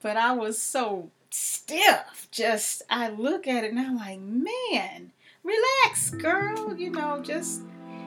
But 0.00 0.16
I 0.16 0.32
was 0.32 0.60
so 0.60 1.10
stiff. 1.28 2.28
Just 2.30 2.82
I 2.88 3.10
look 3.10 3.46
at 3.46 3.64
it 3.64 3.70
and 3.70 3.78
I'm 3.78 3.96
like, 3.96 4.20
man, 4.20 5.12
relax, 5.44 6.10
girl. 6.10 6.74
You 6.76 6.90
know, 6.90 7.20
just 7.22 7.62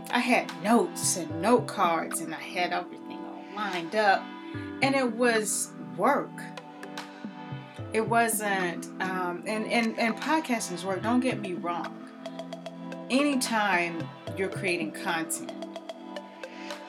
I 0.10 0.20
had 0.20 0.52
notes 0.64 1.18
and 1.18 1.42
note 1.42 1.68
cards 1.68 2.22
and 2.22 2.34
I 2.34 2.42
had 2.42 2.74
everything 2.74 3.20
all 3.20 3.56
lined 3.56 3.96
up. 3.96 4.24
And 4.82 4.96
it 4.96 5.14
was 5.14 5.72
work 5.98 6.32
it 7.94 8.08
wasn't 8.08 8.86
um, 9.02 9.44
and, 9.46 9.66
and 9.68 9.98
and 10.00 10.16
podcasting's 10.18 10.84
work 10.84 11.02
don't 11.02 11.20
get 11.20 11.40
me 11.40 11.54
wrong. 11.54 12.10
Anytime 13.10 14.08
you're 14.38 14.50
creating 14.50 14.92
content 14.92 15.52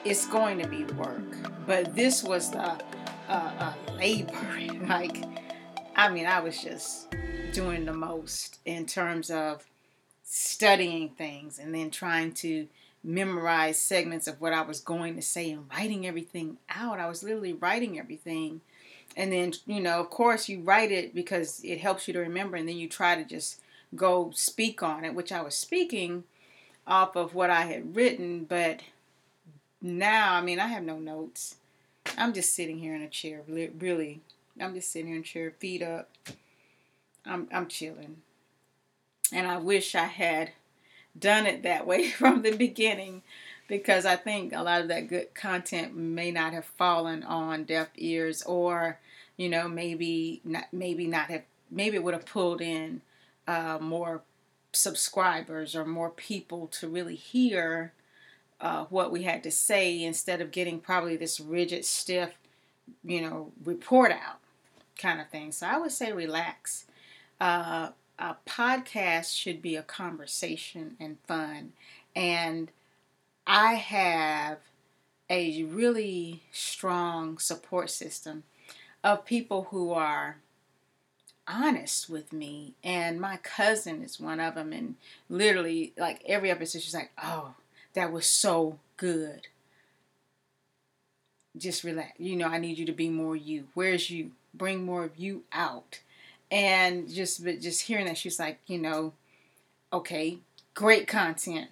it's 0.03 0.27
going 0.27 0.59
to 0.59 0.67
be 0.67 0.83
work. 0.93 1.35
But 1.65 1.95
this 1.95 2.23
was 2.23 2.51
the 2.51 2.79
uh, 3.27 3.51
uh, 3.59 3.73
labor 3.97 4.33
like 4.87 5.23
i 5.95 6.09
mean 6.09 6.27
i 6.27 6.39
was 6.39 6.61
just 6.61 7.07
doing 7.53 7.85
the 7.85 7.93
most 7.93 8.59
in 8.65 8.85
terms 8.85 9.31
of 9.31 9.65
studying 10.23 11.09
things 11.09 11.57
and 11.57 11.73
then 11.73 11.89
trying 11.89 12.31
to 12.31 12.67
memorize 13.03 13.79
segments 13.79 14.27
of 14.27 14.39
what 14.39 14.53
i 14.53 14.61
was 14.61 14.79
going 14.79 15.15
to 15.15 15.21
say 15.21 15.51
and 15.51 15.65
writing 15.71 16.05
everything 16.05 16.57
out. 16.69 16.99
I 16.99 17.07
was 17.07 17.23
literally 17.23 17.53
writing 17.53 17.97
everything 17.97 18.61
and 19.15 19.31
then 19.31 19.53
you 19.65 19.79
know 19.79 19.99
of 19.99 20.09
course 20.09 20.49
you 20.49 20.59
write 20.61 20.91
it 20.91 21.13
because 21.13 21.61
it 21.63 21.79
helps 21.79 22.07
you 22.07 22.13
to 22.13 22.19
remember 22.19 22.57
and 22.57 22.67
then 22.67 22.77
you 22.77 22.87
try 22.87 23.15
to 23.15 23.23
just 23.23 23.61
go 23.95 24.31
speak 24.33 24.83
on 24.83 25.05
it 25.05 25.15
which 25.15 25.31
i 25.31 25.41
was 25.41 25.55
speaking 25.55 26.23
off 26.85 27.15
of 27.15 27.33
what 27.33 27.49
i 27.49 27.61
had 27.61 27.95
written 27.95 28.43
but 28.43 28.81
now 29.81 30.33
i 30.33 30.41
mean 30.41 30.59
i 30.59 30.67
have 30.67 30.83
no 30.83 30.99
notes. 30.99 31.55
I'm 32.17 32.33
just 32.33 32.53
sitting 32.53 32.79
here 32.79 32.95
in 32.95 33.01
a 33.01 33.09
chair 33.09 33.41
really. 33.47 34.21
I'm 34.59 34.73
just 34.73 34.91
sitting 34.91 35.07
here 35.07 35.15
in 35.15 35.21
a 35.21 35.25
chair 35.25 35.51
feet 35.59 35.81
up. 35.81 36.09
I'm, 37.25 37.47
I'm 37.51 37.67
chilling. 37.67 38.17
And 39.33 39.47
i 39.47 39.57
wish 39.57 39.95
i 39.95 40.05
had 40.05 40.51
done 41.17 41.45
it 41.45 41.63
that 41.63 41.87
way 41.87 42.09
from 42.11 42.41
the 42.41 42.55
beginning 42.55 43.23
because 43.67 44.05
I 44.05 44.15
think 44.15 44.53
a 44.53 44.61
lot 44.61 44.81
of 44.81 44.87
that 44.89 45.07
good 45.07 45.33
content 45.33 45.95
may 45.95 46.31
not 46.31 46.53
have 46.53 46.65
fallen 46.65 47.23
on 47.23 47.63
deaf 47.63 47.89
ears 47.95 48.43
or 48.43 48.99
you 49.37 49.49
know 49.49 49.67
maybe 49.67 50.41
not 50.43 50.65
maybe 50.71 51.07
not 51.07 51.29
have 51.29 51.43
maybe 51.71 51.97
it 51.97 52.03
would 52.03 52.13
have 52.13 52.25
pulled 52.25 52.61
in 52.61 53.01
uh, 53.47 53.77
more 53.81 54.21
subscribers 54.71 55.75
or 55.75 55.85
more 55.85 56.09
people 56.09 56.67
to 56.67 56.87
really 56.87 57.15
hear 57.15 57.93
uh, 58.61 58.85
what 58.85 59.11
we 59.11 59.23
had 59.23 59.43
to 59.43 59.51
say 59.51 60.03
instead 60.03 60.41
of 60.41 60.51
getting 60.51 60.79
probably 60.79 61.15
this 61.15 61.39
rigid 61.39 61.85
stiff 61.85 62.37
you 63.03 63.21
know 63.21 63.51
report 63.63 64.11
out 64.11 64.39
kind 64.97 65.19
of 65.19 65.29
thing. 65.29 65.51
So 65.51 65.67
i 65.67 65.77
would 65.77 65.91
say 65.91 66.11
relax. 66.11 66.85
Uh, 67.39 67.89
a 68.17 68.35
podcast 68.47 69.35
should 69.35 69.61
be 69.61 69.75
a 69.75 69.83
conversation 69.83 70.95
and 70.99 71.17
fun. 71.27 71.73
And 72.15 72.71
I 73.45 73.73
have 73.73 74.59
a 75.29 75.63
really 75.63 76.43
strong 76.51 77.37
support 77.37 77.89
system 77.89 78.43
of 79.03 79.25
people 79.25 79.67
who 79.71 79.91
are 79.91 80.37
honest 81.47 82.09
with 82.09 82.33
me 82.33 82.73
and 82.83 83.21
my 83.21 83.37
cousin 83.37 84.01
is 84.01 84.19
one 84.19 84.39
of 84.39 84.55
them 84.55 84.73
and 84.73 84.95
literally 85.29 85.93
like 85.95 86.23
every 86.25 86.49
episode 86.49 86.81
she's 86.81 86.95
like 86.95 87.11
oh 87.21 87.53
that 87.95 88.11
was 88.11 88.27
so 88.27 88.77
good. 88.97 89.47
Just 91.57 91.83
relax. 91.83 92.11
You 92.19 92.35
know 92.35 92.47
i 92.47 92.59
need 92.59 92.77
you 92.77 92.85
to 92.85 92.91
be 92.91 93.09
more 93.09 93.35
you. 93.35 93.67
Where's 93.73 94.09
you? 94.09 94.31
Bring 94.53 94.85
more 94.85 95.05
of 95.05 95.17
you 95.17 95.43
out. 95.51 96.01
And 96.51 97.09
just 97.09 97.43
but 97.43 97.61
just 97.61 97.81
hearing 97.83 98.05
that 98.05 98.17
she's 98.17 98.39
like 98.39 98.59
you 98.67 98.77
know 98.77 99.13
okay 99.91 100.39
great 100.73 101.07
content. 101.07 101.69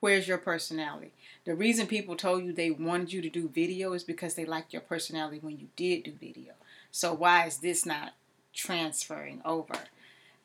Where's 0.00 0.28
your 0.28 0.38
personality 0.38 1.12
the 1.46 1.54
reason 1.54 1.86
people 1.86 2.16
told 2.16 2.44
you 2.44 2.52
they 2.52 2.70
wanted 2.70 3.12
you 3.12 3.22
to 3.22 3.30
do 3.30 3.48
video 3.48 3.94
is 3.94 4.04
because 4.04 4.34
they 4.34 4.44
liked 4.44 4.74
your 4.74 4.82
personality 4.82 5.38
when 5.40 5.58
you 5.58 5.68
did 5.76 6.02
do 6.02 6.12
video 6.20 6.52
so 6.90 7.14
why 7.14 7.46
is 7.46 7.58
this 7.58 7.86
not 7.86 8.12
transferring 8.56 9.40
over. 9.44 9.76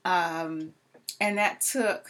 Um, 0.06 0.74
and 1.20 1.38
that 1.38 1.62
took 1.62 2.10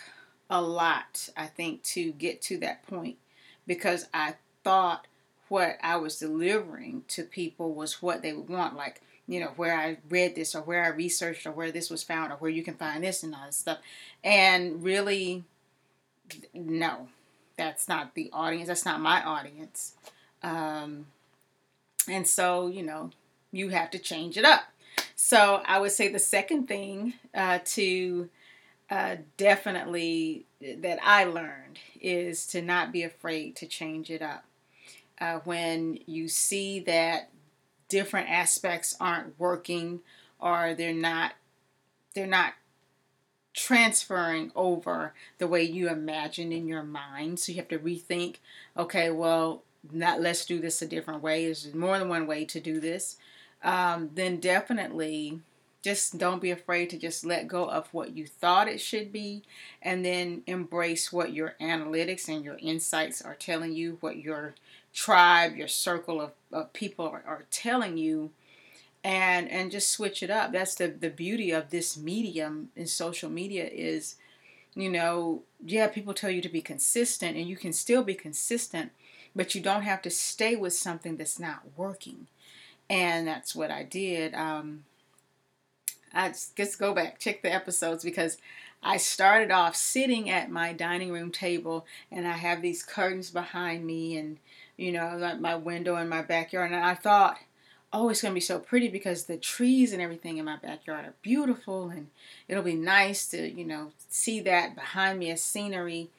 a 0.50 0.62
lot, 0.62 1.30
I 1.38 1.46
think, 1.46 1.84
to 1.84 2.12
get 2.12 2.42
to 2.44 2.58
that 2.58 2.86
point 2.88 3.18
because 3.66 4.08
I 4.14 4.36
thought 4.64 5.08
what 5.48 5.78
I 5.82 5.98
was 5.98 6.18
delivering 6.18 7.04
to 7.10 7.24
people 7.24 7.74
was 7.74 8.02
what 8.02 8.22
they 8.22 8.34
would 8.34 8.50
want. 8.50 8.76
Like, 8.76 9.02
you 9.28 9.40
know, 9.40 9.52
where 9.56 9.78
I 9.78 9.98
read 10.10 10.36
this 10.36 10.56
or 10.56 10.62
where 10.62 10.84
I 10.84 10.90
researched 10.90 11.46
or 11.46 11.52
where 11.52 11.72
this 11.72 11.90
was 11.90 12.04
found 12.04 12.32
or 12.34 12.38
where 12.38 12.52
you 12.52 12.64
can 12.64 12.74
find 12.74 13.04
this 13.04 13.24
and 13.24 13.36
all 13.36 13.46
this 13.46 13.58
stuff. 13.58 13.80
And 14.24 14.84
really, 14.84 15.44
no, 16.54 17.08
that's 17.58 17.88
not 17.88 18.16
the 18.16 18.30
audience. 18.34 18.68
That's 18.68 18.86
not 18.86 19.00
my 19.00 19.24
audience. 19.24 19.94
Um, 20.44 21.08
and 22.08 22.28
so, 22.28 22.68
you 22.68 22.84
know, 22.84 23.12
you 23.52 23.70
have 23.70 23.92
to 23.92 24.00
change 24.00 24.38
it 24.38 24.46
up. 24.46 24.64
So 25.16 25.62
I 25.66 25.80
would 25.80 25.92
say 25.92 26.08
the 26.08 26.20
second 26.20 26.68
thing 26.68 27.14
uh, 27.34 27.60
to 27.66 28.30
uh, 28.90 29.16
definitely 29.38 30.46
that 30.60 31.00
I 31.02 31.26
learned 31.26 31.80
is 32.00 32.46
to 32.48 32.62
not 32.62 32.92
be 32.92 33.04
afraid 33.04 33.56
to 33.58 33.68
change 33.68 34.10
it 34.10 34.22
up. 34.22 34.46
Uh, 35.20 35.40
when 35.44 36.00
you 36.08 36.28
see 36.28 36.80
that 36.80 37.30
different 37.88 38.30
aspects 38.30 38.96
aren't 39.00 39.40
working 39.40 40.00
or 40.40 40.74
they're 40.74 40.94
not 40.94 41.34
they're 42.16 42.26
not 42.26 42.54
transferring 43.54 44.52
over 44.56 45.14
the 45.38 45.48
way 45.48 45.64
you 45.64 45.90
imagine 45.90 46.52
in 46.52 46.68
your 46.68 46.84
mind. 46.84 47.40
So 47.40 47.52
you 47.52 47.58
have 47.58 47.68
to 47.70 47.80
rethink 47.80 48.38
okay 48.78 49.10
well 49.10 49.64
not 49.92 50.22
let's 50.22 50.46
do 50.46 50.60
this 50.60 50.82
a 50.82 50.88
different 50.88 51.24
way. 51.24 51.46
There's 51.46 51.74
more 51.74 51.98
than 51.98 52.10
one 52.10 52.28
way 52.28 52.46
to 52.46 52.60
do 52.60 52.80
this. 52.80 53.18
Um, 53.64 54.12
then 54.14 54.40
definitely 54.40 55.40
just 55.82 56.18
don't 56.18 56.42
be 56.42 56.52
afraid 56.52 56.90
to 56.92 56.98
just 56.98 57.26
let 57.26 57.48
go 57.48 57.68
of 57.68 57.88
what 57.92 58.16
you 58.16 58.28
thought 58.28 58.68
it 58.68 58.80
should 58.80 59.12
be 59.12 59.42
and 59.82 60.06
then 60.06 60.44
embrace 60.46 61.12
what 61.12 61.34
your 61.34 61.56
analytics 61.60 62.28
and 62.28 62.46
your 62.46 62.58
insights 62.58 63.22
are 63.22 63.34
telling 63.34 63.74
you, 63.74 63.98
what 64.00 64.18
your 64.18 64.54
tribe, 64.94 65.56
your 65.56 65.68
circle 65.68 66.22
of, 66.22 66.32
of 66.52 66.72
people 66.74 67.08
are, 67.08 67.24
are 67.26 67.46
telling 67.50 67.98
you 67.98 68.30
and 69.04 69.50
and 69.50 69.72
just 69.72 69.90
switch 69.90 70.22
it 70.22 70.30
up. 70.30 70.52
That's 70.52 70.76
the, 70.76 70.88
the 70.88 71.10
beauty 71.10 71.52
of 71.52 71.70
this 71.70 71.98
medium 71.98 72.70
in 72.76 72.88
social 72.88 73.30
media 73.30 73.66
is, 73.66 74.16
you 74.76 74.90
know, 74.90 75.44
yeah, 75.66 75.88
people 75.88 76.14
tell 76.14 76.30
you 76.30 76.42
to 76.42 76.50
be 76.50 76.62
consistent 76.62 77.38
and 77.38 77.48
you 77.48 77.58
can 77.58 77.74
still 77.74 78.04
be 78.04 78.14
consistent, 78.14 78.92
but 79.36 79.56
you 79.56 79.62
don't 79.62 79.84
have 79.84 80.02
to 80.04 80.10
stay 80.10 80.56
with 80.56 80.74
something 80.74 81.18
that's 81.18 81.40
not 81.40 81.62
working 81.76 82.28
and 82.90 83.28
that's 83.28 83.56
what 83.56 83.72
I 83.72 83.84
did. 83.84 84.36
Um, 84.36 84.84
I 86.14 86.30
just, 86.30 86.56
just 86.58 86.78
go 86.78 86.94
back, 86.94 87.20
check 87.20 87.42
the 87.42 87.54
episodes 87.54 88.04
because 88.04 88.38
I 88.84 88.98
started 88.98 89.52
off 89.52 89.76
sitting 89.76 90.30
at 90.30 90.52
my 90.52 90.74
dining 90.74 91.12
room 91.12 91.32
table 91.32 91.86
and 92.12 92.28
I 92.28 92.34
have 92.34 92.62
these 92.62 92.84
curtains 92.84 93.30
behind 93.30 93.86
me 93.86 94.18
and 94.18 94.38
you 94.76 94.92
know 94.92 95.16
like 95.18 95.40
my 95.40 95.56
window 95.56 95.98
in 95.98 96.10
my 96.10 96.24
backyard 96.24 96.72
and 96.72 96.84
I 96.84 96.96
thought 96.96 97.38
oh 97.94 98.10
it's 98.10 98.22
going 98.22 98.32
to 98.32 98.36
be 98.36 98.42
so 98.42 98.60
pretty 98.60 98.88
because 98.88 99.26
the 99.26 99.38
trees 99.38 99.94
and 99.94 100.02
everything 100.02 100.38
in 100.38 100.46
my 100.46 100.58
backyard 100.58 101.06
are 101.06 101.14
beautiful 101.22 101.90
and 101.90 102.08
it'll 102.48 102.64
be 102.64 102.76
nice 102.76 103.28
to 103.28 103.50
you 103.50 103.66
know 103.66 103.92
see 104.10 104.40
that 104.40 104.76
behind 104.76 105.20
me 105.20 105.30
as 105.32 105.42
scenery 105.42 106.10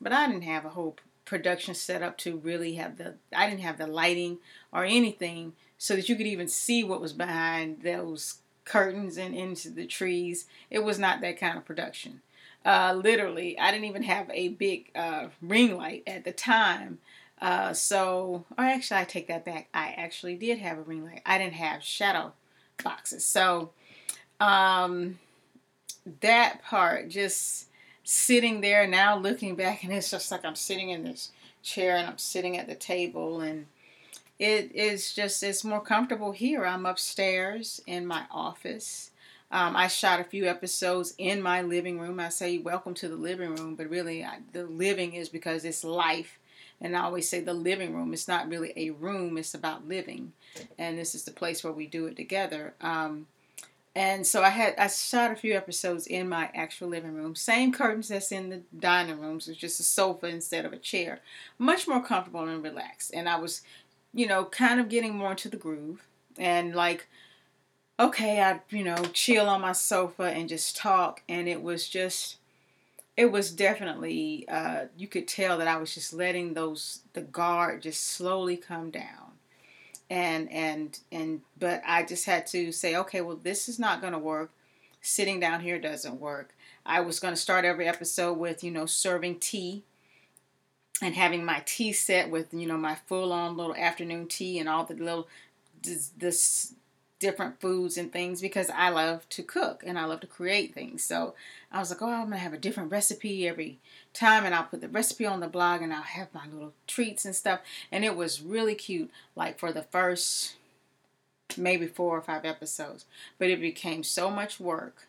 but 0.00 0.12
I 0.12 0.26
didn't 0.26 0.42
have 0.42 0.64
a 0.64 0.70
whole 0.70 0.96
production 1.24 1.74
set 1.74 2.02
up 2.02 2.18
to 2.18 2.36
really 2.38 2.74
have 2.74 2.98
the 2.98 3.14
I 3.34 3.48
didn't 3.48 3.62
have 3.62 3.78
the 3.78 3.86
lighting 3.86 4.38
or 4.72 4.84
anything 4.84 5.52
so 5.78 5.94
that 5.94 6.08
you 6.08 6.16
could 6.16 6.26
even 6.26 6.48
see 6.48 6.82
what 6.82 7.00
was 7.00 7.12
behind 7.12 7.82
those 7.82 8.38
curtains 8.64 9.16
and 9.16 9.34
into 9.34 9.70
the 9.70 9.86
trees. 9.86 10.46
It 10.70 10.84
was 10.84 10.98
not 10.98 11.20
that 11.20 11.38
kind 11.38 11.56
of 11.56 11.64
production. 11.64 12.20
Uh, 12.64 13.00
literally, 13.02 13.58
I 13.58 13.70
didn't 13.70 13.86
even 13.86 14.02
have 14.02 14.28
a 14.30 14.48
big 14.48 14.90
uh, 14.94 15.28
ring 15.40 15.76
light 15.76 16.02
at 16.06 16.24
the 16.24 16.32
time. 16.32 16.98
Uh, 17.40 17.72
so, 17.72 18.44
or 18.58 18.64
actually, 18.64 19.00
I 19.00 19.04
take 19.04 19.28
that 19.28 19.44
back. 19.44 19.68
I 19.72 19.94
actually 19.96 20.36
did 20.36 20.58
have 20.58 20.78
a 20.78 20.82
ring 20.82 21.04
light. 21.04 21.22
I 21.24 21.38
didn't 21.38 21.54
have 21.54 21.82
shadow 21.82 22.32
boxes. 22.84 23.24
So, 23.24 23.70
um, 24.40 25.18
that 26.20 26.62
part, 26.62 27.08
just 27.08 27.68
sitting 28.04 28.60
there 28.60 28.86
now 28.86 29.16
looking 29.16 29.54
back, 29.54 29.84
and 29.84 29.92
it's 29.92 30.10
just 30.10 30.30
like 30.30 30.44
I'm 30.44 30.56
sitting 30.56 30.90
in 30.90 31.04
this 31.04 31.30
chair 31.62 31.96
and 31.96 32.06
I'm 32.06 32.18
sitting 32.18 32.56
at 32.56 32.66
the 32.66 32.74
table 32.74 33.40
and 33.40 33.66
it 34.38 34.74
is 34.74 35.12
just 35.12 35.42
it's 35.42 35.62
more 35.62 35.82
comfortable 35.82 36.32
here. 36.32 36.64
I'm 36.64 36.86
upstairs 36.86 37.80
in 37.86 38.06
my 38.06 38.24
office. 38.30 39.10
Um, 39.52 39.76
I 39.76 39.88
shot 39.88 40.20
a 40.20 40.24
few 40.24 40.46
episodes 40.46 41.14
in 41.18 41.42
my 41.42 41.60
living 41.60 42.00
room. 42.00 42.18
I 42.18 42.30
say 42.30 42.56
welcome 42.56 42.94
to 42.94 43.08
the 43.08 43.16
living 43.16 43.54
room, 43.54 43.74
but 43.74 43.90
really 43.90 44.24
I, 44.24 44.38
the 44.52 44.64
living 44.64 45.12
is 45.12 45.28
because 45.28 45.64
it's 45.64 45.84
life. 45.84 46.38
And 46.80 46.96
I 46.96 47.02
always 47.02 47.28
say 47.28 47.40
the 47.40 47.54
living 47.54 47.94
room. 47.94 48.12
It's 48.12 48.28
not 48.28 48.48
really 48.48 48.72
a 48.76 48.90
room. 48.90 49.36
It's 49.36 49.54
about 49.54 49.86
living, 49.86 50.32
and 50.78 50.98
this 50.98 51.14
is 51.14 51.24
the 51.24 51.30
place 51.30 51.62
where 51.62 51.72
we 51.72 51.86
do 51.86 52.06
it 52.06 52.16
together. 52.16 52.74
Um, 52.80 53.26
and 53.94 54.26
so 54.26 54.42
I 54.42 54.50
had 54.50 54.74
I 54.78 54.86
shot 54.86 55.32
a 55.32 55.36
few 55.36 55.54
episodes 55.54 56.06
in 56.06 56.28
my 56.28 56.50
actual 56.54 56.88
living 56.88 57.14
room. 57.14 57.34
Same 57.34 57.72
curtains 57.72 58.08
that's 58.08 58.32
in 58.32 58.48
the 58.48 58.62
dining 58.78 59.20
rooms. 59.20 59.48
It's 59.48 59.58
just 59.58 59.80
a 59.80 59.82
sofa 59.82 60.26
instead 60.26 60.64
of 60.64 60.72
a 60.72 60.78
chair. 60.78 61.20
Much 61.58 61.86
more 61.86 62.02
comfortable 62.02 62.46
and 62.48 62.62
relaxed. 62.62 63.10
And 63.12 63.28
I 63.28 63.38
was 63.38 63.62
you 64.12 64.26
know, 64.26 64.44
kind 64.44 64.80
of 64.80 64.88
getting 64.88 65.14
more 65.14 65.32
into 65.32 65.48
the 65.48 65.56
groove 65.56 66.06
and 66.38 66.74
like, 66.74 67.06
okay, 67.98 68.40
I, 68.40 68.60
you 68.70 68.84
know, 68.84 68.96
chill 69.12 69.48
on 69.48 69.60
my 69.60 69.72
sofa 69.72 70.24
and 70.24 70.48
just 70.48 70.76
talk. 70.76 71.22
And 71.28 71.48
it 71.48 71.62
was 71.62 71.88
just, 71.88 72.36
it 73.20 73.30
was 73.30 73.50
definitely, 73.50 74.46
uh, 74.48 74.86
you 74.96 75.06
could 75.06 75.28
tell 75.28 75.58
that 75.58 75.68
I 75.68 75.76
was 75.76 75.92
just 75.92 76.14
letting 76.14 76.54
those, 76.54 77.00
the 77.12 77.20
guard 77.20 77.82
just 77.82 78.06
slowly 78.06 78.56
come 78.56 78.90
down. 78.90 79.32
And, 80.08 80.50
and, 80.50 80.98
and, 81.12 81.42
but 81.58 81.82
I 81.86 82.02
just 82.02 82.24
had 82.24 82.46
to 82.48 82.72
say, 82.72 82.96
okay, 82.96 83.20
well, 83.20 83.36
this 83.36 83.68
is 83.68 83.78
not 83.78 84.00
going 84.00 84.14
to 84.14 84.18
work. 84.18 84.52
Sitting 85.02 85.38
down 85.38 85.60
here 85.60 85.78
doesn't 85.78 86.18
work. 86.18 86.54
I 86.86 87.02
was 87.02 87.20
going 87.20 87.34
to 87.34 87.40
start 87.40 87.66
every 87.66 87.86
episode 87.86 88.38
with, 88.38 88.64
you 88.64 88.70
know, 88.70 88.86
serving 88.86 89.38
tea 89.38 89.82
and 91.02 91.14
having 91.14 91.44
my 91.44 91.62
tea 91.66 91.92
set 91.92 92.30
with 92.30 92.52
you 92.52 92.66
know 92.66 92.76
my 92.76 92.94
full 93.06 93.32
on 93.32 93.56
little 93.56 93.74
afternoon 93.74 94.26
tea 94.26 94.58
and 94.58 94.68
all 94.68 94.84
the 94.84 94.92
little 94.92 95.28
this, 95.82 96.10
this 96.18 96.74
different 97.20 97.60
foods 97.60 97.96
and 97.96 98.12
things 98.12 98.40
because 98.40 98.70
I 98.70 98.88
love 98.88 99.28
to 99.28 99.42
cook 99.42 99.84
and 99.86 99.98
I 99.98 100.06
love 100.06 100.20
to 100.20 100.26
create 100.26 100.74
things. 100.74 101.04
So 101.04 101.34
I 101.70 101.78
was 101.78 101.90
like, 101.90 102.02
oh, 102.02 102.08
I'm 102.08 102.24
gonna 102.24 102.38
have 102.38 102.54
a 102.54 102.58
different 102.58 102.90
recipe 102.90 103.46
every 103.46 103.78
time, 104.12 104.44
and 104.44 104.54
I'll 104.54 104.64
put 104.64 104.80
the 104.80 104.88
recipe 104.88 105.26
on 105.26 105.40
the 105.40 105.46
blog 105.46 105.82
and 105.82 105.92
I'll 105.92 106.02
have 106.02 106.34
my 106.34 106.46
little 106.52 106.72
treats 106.88 107.24
and 107.24 107.36
stuff. 107.36 107.60
And 107.92 108.04
it 108.04 108.16
was 108.16 108.42
really 108.42 108.74
cute, 108.74 109.10
like 109.36 109.58
for 109.58 109.72
the 109.72 109.82
first 109.82 110.56
maybe 111.56 111.86
four 111.86 112.16
or 112.16 112.22
five 112.22 112.44
episodes, 112.44 113.04
but 113.38 113.50
it 113.50 113.60
became 113.60 114.02
so 114.02 114.30
much 114.30 114.58
work 114.58 115.06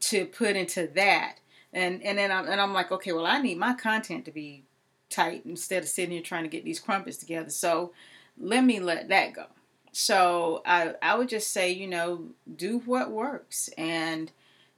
to 0.00 0.26
put 0.26 0.56
into 0.56 0.86
that. 0.88 1.36
And 1.72 2.02
and 2.02 2.18
then 2.18 2.32
I'm 2.32 2.48
and 2.48 2.60
I'm 2.60 2.74
like, 2.74 2.90
okay, 2.90 3.12
well, 3.12 3.26
I 3.26 3.40
need 3.40 3.56
my 3.56 3.74
content 3.74 4.24
to 4.24 4.32
be 4.32 4.64
tight 5.08 5.42
instead 5.44 5.84
of 5.84 5.88
sitting 5.88 6.12
here 6.12 6.22
trying 6.22 6.44
to 6.44 6.48
get 6.48 6.64
these 6.64 6.80
crumpets 6.80 7.16
together. 7.16 7.50
So 7.50 7.92
let 8.38 8.64
me 8.64 8.80
let 8.80 9.08
that 9.08 9.32
go. 9.34 9.46
So 9.92 10.62
I, 10.64 10.94
I 11.02 11.16
would 11.16 11.28
just 11.28 11.50
say, 11.50 11.70
you 11.70 11.86
know, 11.86 12.26
do 12.56 12.78
what 12.80 13.10
works 13.10 13.68
and 13.76 14.30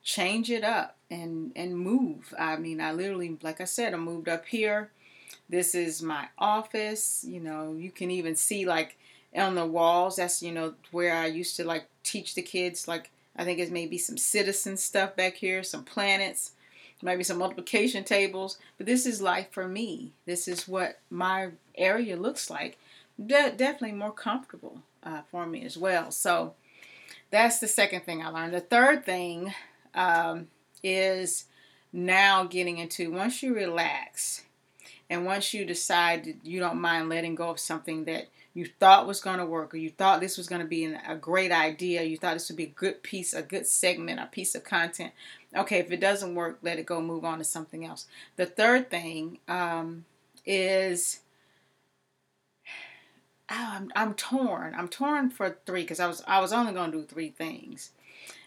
change 0.03 0.51
it 0.51 0.65
up 0.65 0.97
and 1.11 1.53
and 1.55 1.79
move. 1.79 2.35
I 2.39 2.57
mean, 2.57 2.81
I 2.81 2.93
literally, 2.93 3.39
like 3.43 3.61
I 3.61 3.65
said, 3.65 3.95
I 3.95 3.99
moved 3.99 4.29
up 4.29 4.47
here. 4.47 4.91
This 5.49 5.75
is 5.75 6.03
my 6.03 6.29
office. 6.39 7.25
You 7.29 7.41
know, 7.41 7.75
you 7.75 7.91
can 7.91 8.11
even 8.11 8.37
see 8.37 8.65
like 8.67 8.99
on 9.35 9.55
the 9.55 9.67
walls. 9.67 10.17
That's 10.17 10.43
you 10.43 10.53
know 10.53 10.75
where 10.91 11.15
I 11.15 11.27
used 11.27 11.57
to 11.57 11.65
like 11.65 11.87
teach 12.03 12.35
the 12.35 12.43
kids. 12.43 12.89
Like 12.89 13.11
I 13.37 13.45
think 13.45 13.59
it's 13.59 13.71
maybe 13.71 13.99
some 13.99 14.17
citizen 14.17 14.77
stuff 14.77 15.17
back 15.17 15.35
here, 15.35 15.63
some 15.63 15.85
planets 15.85 16.53
maybe 17.03 17.25
some 17.25 17.39
multiplication 17.39 18.05
tables, 18.05 18.59
but 18.79 18.87
this 18.87 19.07
is 19.07 19.21
life 19.21 19.49
for 19.51 19.67
me. 19.67 20.13
This 20.25 20.47
is 20.47 20.69
what 20.69 21.01
my 21.11 21.51
area 21.77 22.17
looks 22.17 22.49
like. 22.49 22.79
De- 23.19 23.53
definitely 23.57 23.93
more 23.93 24.13
comfortable 24.13 24.83
uh, 25.03 25.23
for 25.31 25.47
me 25.47 25.65
as 25.65 25.77
well. 25.77 26.11
So 26.11 26.55
that's 27.31 27.59
the 27.59 27.69
second 27.69 28.05
thing 28.05 28.23
I 28.23 28.29
learned. 28.29 28.55
The 28.55 28.61
third 28.61 29.05
thing 29.05 29.55
um, 29.95 30.49
is 30.83 31.47
now 31.93 32.45
getting 32.45 32.79
into 32.79 33.11
once 33.11 33.43
you 33.43 33.55
relax 33.55 34.45
and 35.11 35.27
once 35.27 35.53
you 35.53 35.65
decide 35.65 36.37
you 36.43 36.59
don't 36.59 36.81
mind 36.81 37.09
letting 37.09 37.35
go 37.35 37.51
of 37.51 37.61
something 37.61 38.05
that 38.05 38.29
you 38.55 38.67
thought 38.67 39.07
was 39.07 39.21
going 39.21 39.39
to 39.39 39.47
work 39.47 39.73
or 39.73 39.79
you 39.79 39.91
thought 39.91 40.21
this 40.21 40.37
was 40.37 40.47
going 40.47 40.61
to 40.61 40.67
be 40.67 40.85
a 40.85 41.17
great 41.17 41.53
idea, 41.53 42.03
you 42.03 42.17
thought 42.17 42.35
this 42.35 42.49
would 42.51 42.57
be 42.57 42.65
a 42.65 42.67
good 42.67 43.03
piece, 43.03 43.33
a 43.33 43.43
good 43.43 43.67
segment, 43.67 44.21
a 44.21 44.27
piece 44.27 44.55
of 44.55 44.63
content. 44.63 45.13
Okay, 45.57 45.79
if 45.79 45.91
it 45.91 46.01
doesn't 46.01 46.35
work, 46.35 46.59
let 46.63 46.79
it 46.79 46.87
go, 46.87 47.01
move 47.01 47.25
on 47.25 47.39
to 47.39 47.45
something 47.45 47.85
else. 47.85 48.07
The 48.37 48.47
third 48.47 48.91
thing 48.91 49.39
um, 49.49 50.05
is 50.45 51.21
oh, 53.53 53.73
I'm, 53.77 53.93
I'm 53.95 54.15
torn. 54.15 54.75
I'm 54.75 54.89
torn 54.89 55.31
for 55.31 55.57
three 55.67 55.83
because 55.83 56.01
I 56.01 56.07
was 56.07 56.23
I 56.27 56.41
was 56.41 56.53
only 56.53 56.73
to 56.73 56.91
do 56.91 57.05
three 57.05 57.31
things, 57.31 57.91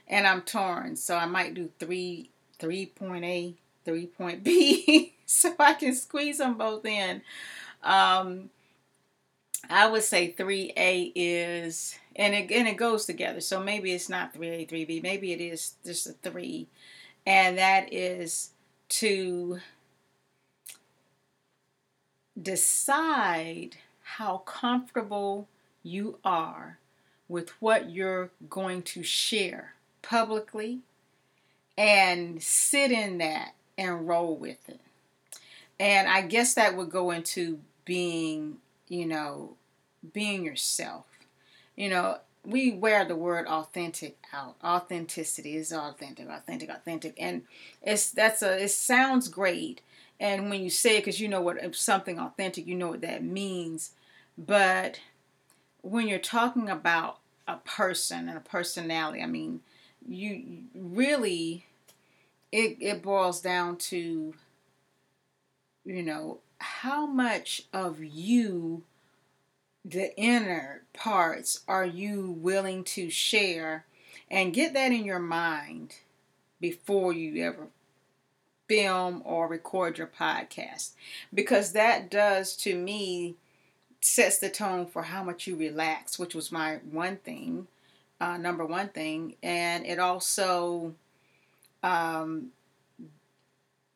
and 0.08 0.28
I'm 0.28 0.42
torn. 0.42 0.96
So 0.96 1.16
I 1.16 1.26
might 1.26 1.54
do 1.54 1.70
three 1.80 2.30
three 2.60 2.88
point 2.88 3.24
A, 3.24 3.54
three 3.86 4.08
point 4.08 4.44
B, 4.44 5.14
so 5.26 5.54
I 5.60 5.74
can 5.74 5.96
squeeze 5.96 6.40
them 6.40 6.58
both 6.58 6.86
in. 6.86 7.22
Um, 7.84 8.50
I 9.70 9.88
would 9.88 10.04
say 10.04 10.34
3A 10.38 11.12
is, 11.16 11.98
and 12.16 12.34
it, 12.34 12.52
and 12.52 12.68
it 12.68 12.78
goes 12.78 13.06
together. 13.06 13.42
So 13.42 13.62
maybe 13.62 13.94
it's 13.94 14.10
not 14.10 14.34
3A, 14.34 14.70
3B. 14.70 15.02
Maybe 15.02 15.34
it 15.34 15.42
is 15.42 15.74
just 15.84 16.08
a 16.08 16.14
3. 16.14 16.68
And 17.26 17.58
that 17.58 17.92
is 17.92 18.52
to 18.90 19.60
decide 22.40 23.78
how 24.06 24.38
comfortable 24.40 25.48
you 25.84 26.18
are 26.24 26.80
with 27.28 27.50
what 27.62 27.90
you're 27.90 28.30
going 28.50 28.82
to 28.82 29.04
share 29.04 29.74
publicly 30.02 30.80
and 31.78 32.42
sit 32.42 32.92
in 32.92 33.18
that 33.18 33.54
and 33.78 34.08
roll 34.08 34.36
with 34.36 34.70
it. 34.70 34.80
And 35.80 36.08
I 36.08 36.22
guess 36.22 36.54
that 36.54 36.78
would 36.78 36.90
go 36.90 37.12
into 37.12 37.60
being 37.84 38.58
you 38.88 39.06
know, 39.06 39.56
being 40.14 40.46
yourself. 40.46 41.06
You 41.76 41.90
know, 41.90 42.20
we 42.46 42.72
wear 42.72 43.06
the 43.06 43.16
word 43.16 43.48
authentic 43.48 44.18
out. 44.34 44.56
Authenticity 44.64 45.56
is 45.56 45.74
authentic, 45.74 46.30
authentic, 46.30 46.70
authentic, 46.70 47.16
and 47.18 47.44
it's 47.82 48.12
that's 48.12 48.42
a 48.42 48.64
it 48.64 48.72
sounds 48.72 49.28
great. 49.28 49.82
And 50.20 50.50
when 50.50 50.62
you 50.62 50.70
say 50.70 50.98
it, 50.98 51.02
because 51.02 51.20
you 51.20 51.28
know 51.28 51.42
what 51.42 51.76
something 51.76 52.20
authentic, 52.20 52.68
you 52.68 52.76
know 52.76 52.90
what 52.90 53.02
that 53.02 53.24
means. 53.24 53.92
But 54.38 55.00
when 55.82 56.08
you're 56.08 56.20
talking 56.20 56.70
about 56.70 57.20
a 57.48 57.58
person 57.58 58.30
and 58.30 58.38
a 58.38 58.42
personality, 58.42 59.22
I 59.22 59.28
mean, 59.28 59.62
you 60.08 60.64
really 60.74 61.66
it 62.52 62.78
it 62.80 63.02
boils 63.02 63.42
down 63.42 63.78
to 63.78 64.34
you 65.84 66.04
know 66.04 66.40
how 66.60 67.06
much 67.06 67.64
of 67.74 68.04
you, 68.04 68.84
the 69.84 70.16
inner 70.18 70.84
parts, 70.94 71.62
are 71.68 71.86
you 71.86 72.32
willing 72.32 72.84
to 72.84 73.10
share? 73.10 73.86
And 74.32 74.54
get 74.54 74.74
that 74.74 74.92
in 74.92 75.06
your 75.06 75.20
mind 75.20 75.96
before 76.60 77.14
you 77.14 77.44
ever 77.44 77.68
film 78.68 79.22
or 79.26 79.48
record 79.48 79.98
your 79.98 80.08
podcast. 80.08 80.92
Because 81.34 81.72
that 81.74 82.10
does, 82.10 82.56
to 82.58 82.76
me, 82.76 83.36
sets 84.02 84.38
the 84.38 84.50
tone 84.50 84.86
for 84.86 85.04
how 85.04 85.24
much 85.24 85.48
you 85.48 85.56
relax, 85.56 86.20
which 86.20 86.36
was 86.36 86.52
my 86.52 86.80
one 86.90 87.18
thing, 87.18 87.68
uh, 88.22 88.38
number 88.38 88.66
one 88.66 88.90
thing. 88.90 89.36
And 89.42 89.86
it 89.86 90.00
also 90.00 90.94
um, 91.84 92.52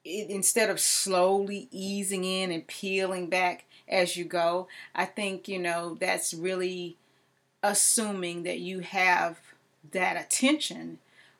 it, 0.05 0.29
instead 0.29 0.69
of 0.69 0.79
slowly 0.79 1.67
easing 1.71 2.23
in 2.23 2.51
and 2.51 2.65
peeling 2.67 3.27
back 3.29 3.65
as 3.87 4.15
you 4.15 4.25
go, 4.25 4.67
I 4.93 5.05
think, 5.05 5.47
you 5.47 5.59
know, 5.59 5.97
that's 5.99 6.33
really 6.33 6.97
assuming 7.63 8.43
that 8.43 8.59
you 8.59 8.79
have 8.79 9.39
that 9.91 10.21
attention 10.21 10.99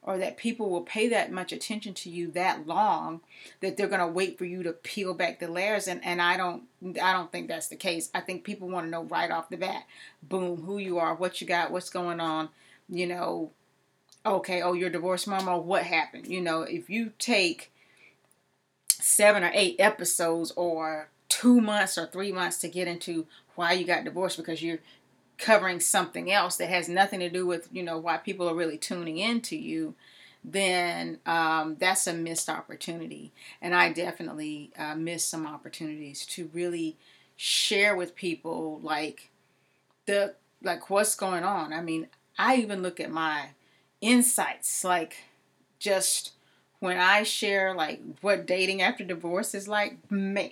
or 0.10 0.18
that 0.18 0.38
people 0.38 0.72
will 0.72 0.82
pay 0.82 1.08
that 1.08 1.32
much 1.32 1.52
attention 1.52 1.94
to 1.94 2.10
you 2.10 2.32
that 2.32 2.66
long 2.66 3.22
that 3.60 3.78
they're 3.78 3.88
going 3.88 4.00
to 4.00 4.08
wait 4.08 4.40
for 4.40 4.46
you 4.46 4.64
to 4.64 4.74
peel 4.74 5.14
back 5.14 5.40
the 5.40 5.48
layers 5.48 5.88
and, 5.88 6.04
and 6.04 6.20
I 6.20 6.36
don't 6.36 6.64
I 7.00 7.14
don't 7.14 7.32
think 7.32 7.48
that's 7.48 7.68
the 7.68 7.76
case. 7.76 8.10
I 8.16 8.22
think 8.22 8.44
people 8.44 8.68
want 8.68 8.88
to 8.88 8.90
know 8.90 9.04
right 9.04 9.30
off 9.30 9.50
the 9.50 9.58
bat, 9.58 9.84
boom, 10.24 10.64
who 10.64 10.80
you 10.80 10.98
are, 10.98 11.14
what 11.14 11.40
you 11.40 11.46
got, 11.46 11.70
what's 11.70 11.92
going 11.92 12.20
on, 12.20 12.50
you 12.90 13.06
know, 13.06 13.52
okay, 14.26 14.64
oh 14.64 14.74
you're 14.74 14.90
divorced 14.90 15.28
mama, 15.28 15.60
what 15.60 15.84
happened? 15.84 16.26
You 16.26 16.42
know, 16.42 16.64
if 16.64 16.90
you 16.90 17.12
take 17.20 17.72
seven 18.88 19.44
or 19.44 19.52
eight 19.54 19.76
episodes 19.78 20.50
or 20.56 21.10
two 21.28 21.62
months 21.62 22.00
or 22.00 22.08
three 22.08 22.32
months 22.32 22.58
to 22.62 22.68
get 22.68 22.88
into 22.88 23.28
why 23.54 23.74
you 23.74 23.86
got 23.86 24.06
divorced 24.06 24.38
because 24.38 24.64
you're 24.64 24.80
covering 25.40 25.80
something 25.80 26.32
else 26.32 26.58
that 26.58 26.70
has 26.70 26.88
nothing 26.88 27.20
to 27.20 27.30
do 27.30 27.46
with 27.46 27.68
you 27.72 27.82
know 27.82 27.98
why 27.98 28.18
people 28.18 28.48
are 28.50 28.56
really 28.56 28.78
tuning 28.78 29.18
into 29.18 29.56
you 29.56 29.96
then 30.44 31.20
um, 31.26 31.76
that's 31.80 32.08
a 32.08 32.14
missed 32.14 32.50
opportunity 32.50 33.32
and 33.62 33.74
i 33.74 33.92
definitely 33.92 34.72
uh, 34.78 34.96
missed 34.96 35.30
some 35.30 35.48
opportunities 35.48 36.26
to 36.26 36.50
really 36.54 36.98
share 37.36 37.96
with 37.96 38.16
people 38.16 38.80
like 38.84 39.30
the 40.06 40.36
like 40.62 40.90
what's 40.90 41.16
going 41.16 41.44
on 41.44 41.74
i 41.74 41.82
mean 41.82 42.08
i 42.38 42.56
even 42.58 42.82
look 42.82 43.00
at 43.00 43.10
my 43.10 43.48
insights 44.02 44.84
like 44.84 45.16
just 45.80 46.34
when 46.80 46.98
I 46.98 47.24
share 47.24 47.74
like 47.74 48.02
what 48.22 48.46
dating 48.46 48.82
after 48.82 49.04
divorce 49.04 49.54
is 49.54 49.68
like, 49.68 49.98
man, 50.12 50.52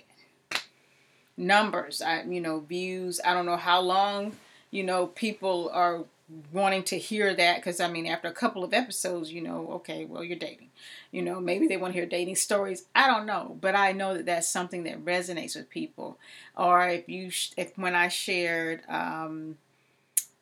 numbers, 1.36 2.02
I 2.02 2.22
you 2.22 2.40
know, 2.40 2.60
views. 2.60 3.20
I 3.24 3.34
don't 3.34 3.46
know 3.46 3.56
how 3.56 3.80
long, 3.80 4.36
you 4.70 4.82
know, 4.84 5.06
people 5.08 5.70
are 5.72 6.04
wanting 6.52 6.82
to 6.84 6.98
hear 6.98 7.34
that 7.34 7.56
because 7.56 7.80
I 7.80 7.88
mean, 7.90 8.06
after 8.06 8.28
a 8.28 8.32
couple 8.32 8.62
of 8.64 8.74
episodes, 8.74 9.32
you 9.32 9.40
know, 9.40 9.68
okay, 9.76 10.04
well, 10.04 10.22
you're 10.22 10.38
dating. 10.38 10.70
You 11.10 11.22
know, 11.22 11.40
maybe 11.40 11.66
they 11.66 11.76
want 11.78 11.94
to 11.94 11.98
hear 11.98 12.06
dating 12.06 12.36
stories. 12.36 12.84
I 12.94 13.06
don't 13.06 13.26
know, 13.26 13.56
but 13.60 13.74
I 13.74 13.92
know 13.92 14.14
that 14.14 14.26
that's 14.26 14.48
something 14.48 14.84
that 14.84 15.04
resonates 15.04 15.56
with 15.56 15.70
people. 15.70 16.18
Or 16.56 16.86
if 16.88 17.08
you, 17.08 17.30
if 17.56 17.76
when 17.78 17.94
I 17.94 18.08
shared, 18.08 18.82
um, 18.88 19.56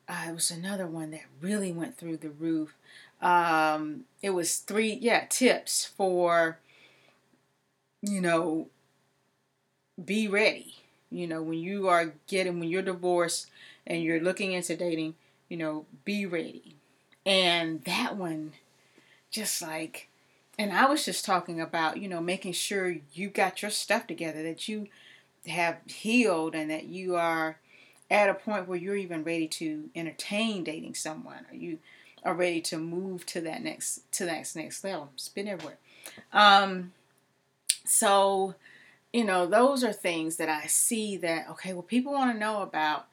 uh, 0.09 0.25
it 0.29 0.33
was 0.33 0.51
another 0.51 0.87
one 0.87 1.11
that 1.11 1.23
really 1.41 1.71
went 1.71 1.97
through 1.97 2.17
the 2.17 2.29
roof 2.29 2.75
um, 3.21 4.05
it 4.21 4.29
was 4.31 4.57
three, 4.57 4.93
yeah, 4.93 5.25
tips 5.29 5.85
for, 5.85 6.59
you 8.01 8.21
know, 8.21 8.67
be 10.03 10.27
ready. 10.27 10.75
You 11.09 11.27
know, 11.27 11.41
when 11.41 11.59
you 11.59 11.87
are 11.87 12.13
getting, 12.27 12.59
when 12.59 12.69
you're 12.69 12.81
divorced 12.81 13.47
and 13.87 14.03
you're 14.03 14.21
looking 14.21 14.51
into 14.51 14.75
dating, 14.75 15.15
you 15.49 15.57
know, 15.57 15.85
be 16.05 16.25
ready. 16.25 16.75
And 17.25 17.83
that 17.85 18.15
one, 18.15 18.53
just 19.31 19.61
like, 19.61 20.09
and 20.59 20.71
I 20.71 20.85
was 20.85 21.05
just 21.05 21.25
talking 21.25 21.59
about, 21.59 21.97
you 21.97 22.07
know, 22.07 22.21
making 22.21 22.53
sure 22.53 22.97
you 23.13 23.29
got 23.29 23.61
your 23.61 23.71
stuff 23.71 24.07
together, 24.07 24.43
that 24.43 24.67
you 24.67 24.87
have 25.47 25.77
healed 25.85 26.55
and 26.55 26.69
that 26.69 26.85
you 26.85 27.15
are 27.15 27.57
at 28.09 28.29
a 28.29 28.33
point 28.33 28.67
where 28.67 28.77
you're 28.77 28.95
even 28.95 29.23
ready 29.23 29.47
to 29.47 29.89
entertain 29.95 30.63
dating 30.63 30.95
someone 30.95 31.45
or 31.49 31.55
you 31.55 31.79
are 32.23 32.33
ready 32.33 32.61
to 32.61 32.77
move 32.77 33.25
to 33.25 33.41
that 33.41 33.61
next 33.63 34.11
to 34.13 34.25
that 34.25 34.51
next 34.55 34.83
level. 34.83 35.09
Spin 35.15 35.47
everywhere. 35.47 35.77
Um, 36.33 36.93
so, 37.85 38.55
you 39.13 39.23
know, 39.23 39.45
those 39.45 39.83
are 39.83 39.93
things 39.93 40.37
that 40.37 40.49
I 40.49 40.67
see 40.67 41.17
that 41.17 41.49
okay, 41.51 41.73
well, 41.73 41.83
people 41.83 42.13
want 42.13 42.33
to 42.33 42.39
know 42.39 42.61
about, 42.61 43.07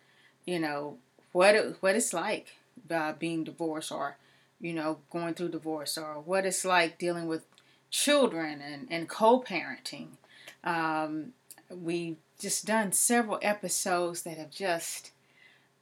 you 0.44 0.58
know, 0.58 0.98
what 1.32 1.54
it, 1.54 1.76
what 1.80 1.96
it's 1.96 2.12
like 2.12 2.56
uh, 2.90 3.12
being 3.12 3.44
divorced 3.44 3.92
or, 3.92 4.16
you 4.60 4.72
know, 4.72 4.98
going 5.10 5.34
through 5.34 5.48
divorce 5.48 5.98
or 5.98 6.20
what 6.20 6.46
it's 6.46 6.64
like 6.64 6.98
dealing 6.98 7.26
with 7.26 7.44
children 7.90 8.60
and 8.60 8.88
and 8.90 9.08
co-parenting. 9.08 10.08
Um, 10.64 11.32
we've 11.70 12.16
just 12.38 12.66
done 12.66 12.92
several 12.92 13.38
episodes 13.42 14.22
that 14.22 14.36
have 14.36 14.50
just 14.50 15.12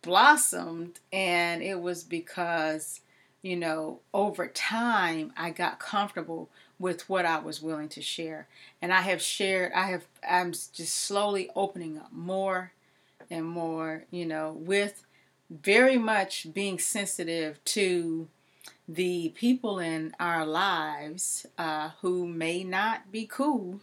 blossomed, 0.03 1.01
and 1.13 1.63
it 1.63 1.81
was 1.81 2.03
because 2.03 3.01
you 3.43 3.57
know, 3.57 3.99
over 4.15 4.47
time, 4.47 5.33
I 5.37 5.51
got 5.51 5.81
comfortable 5.81 6.49
with 6.79 7.09
what 7.09 7.27
I 7.27 7.41
was 7.41 7.61
willing 7.61 7.89
to 7.91 8.01
share. 8.01 8.47
And 8.81 8.93
I 8.93 9.03
have 9.03 9.21
shared, 9.21 9.73
I 9.73 9.87
have, 9.91 10.05
I'm 10.29 10.53
just 10.53 10.95
slowly 10.95 11.51
opening 11.57 11.99
up 11.99 12.13
more 12.13 12.73
and 13.33 13.47
more, 13.47 14.05
you 14.11 14.27
know, 14.27 14.53
with 14.53 15.05
very 15.51 15.97
much 15.97 16.53
being 16.53 16.79
sensitive 16.79 17.63
to 17.65 18.29
the 18.87 19.31
people 19.31 19.79
in 19.79 20.15
our 20.21 20.45
lives 20.45 21.47
uh, 21.57 21.91
who 22.03 22.27
may 22.27 22.63
not 22.63 23.11
be 23.11 23.27
cool 23.27 23.81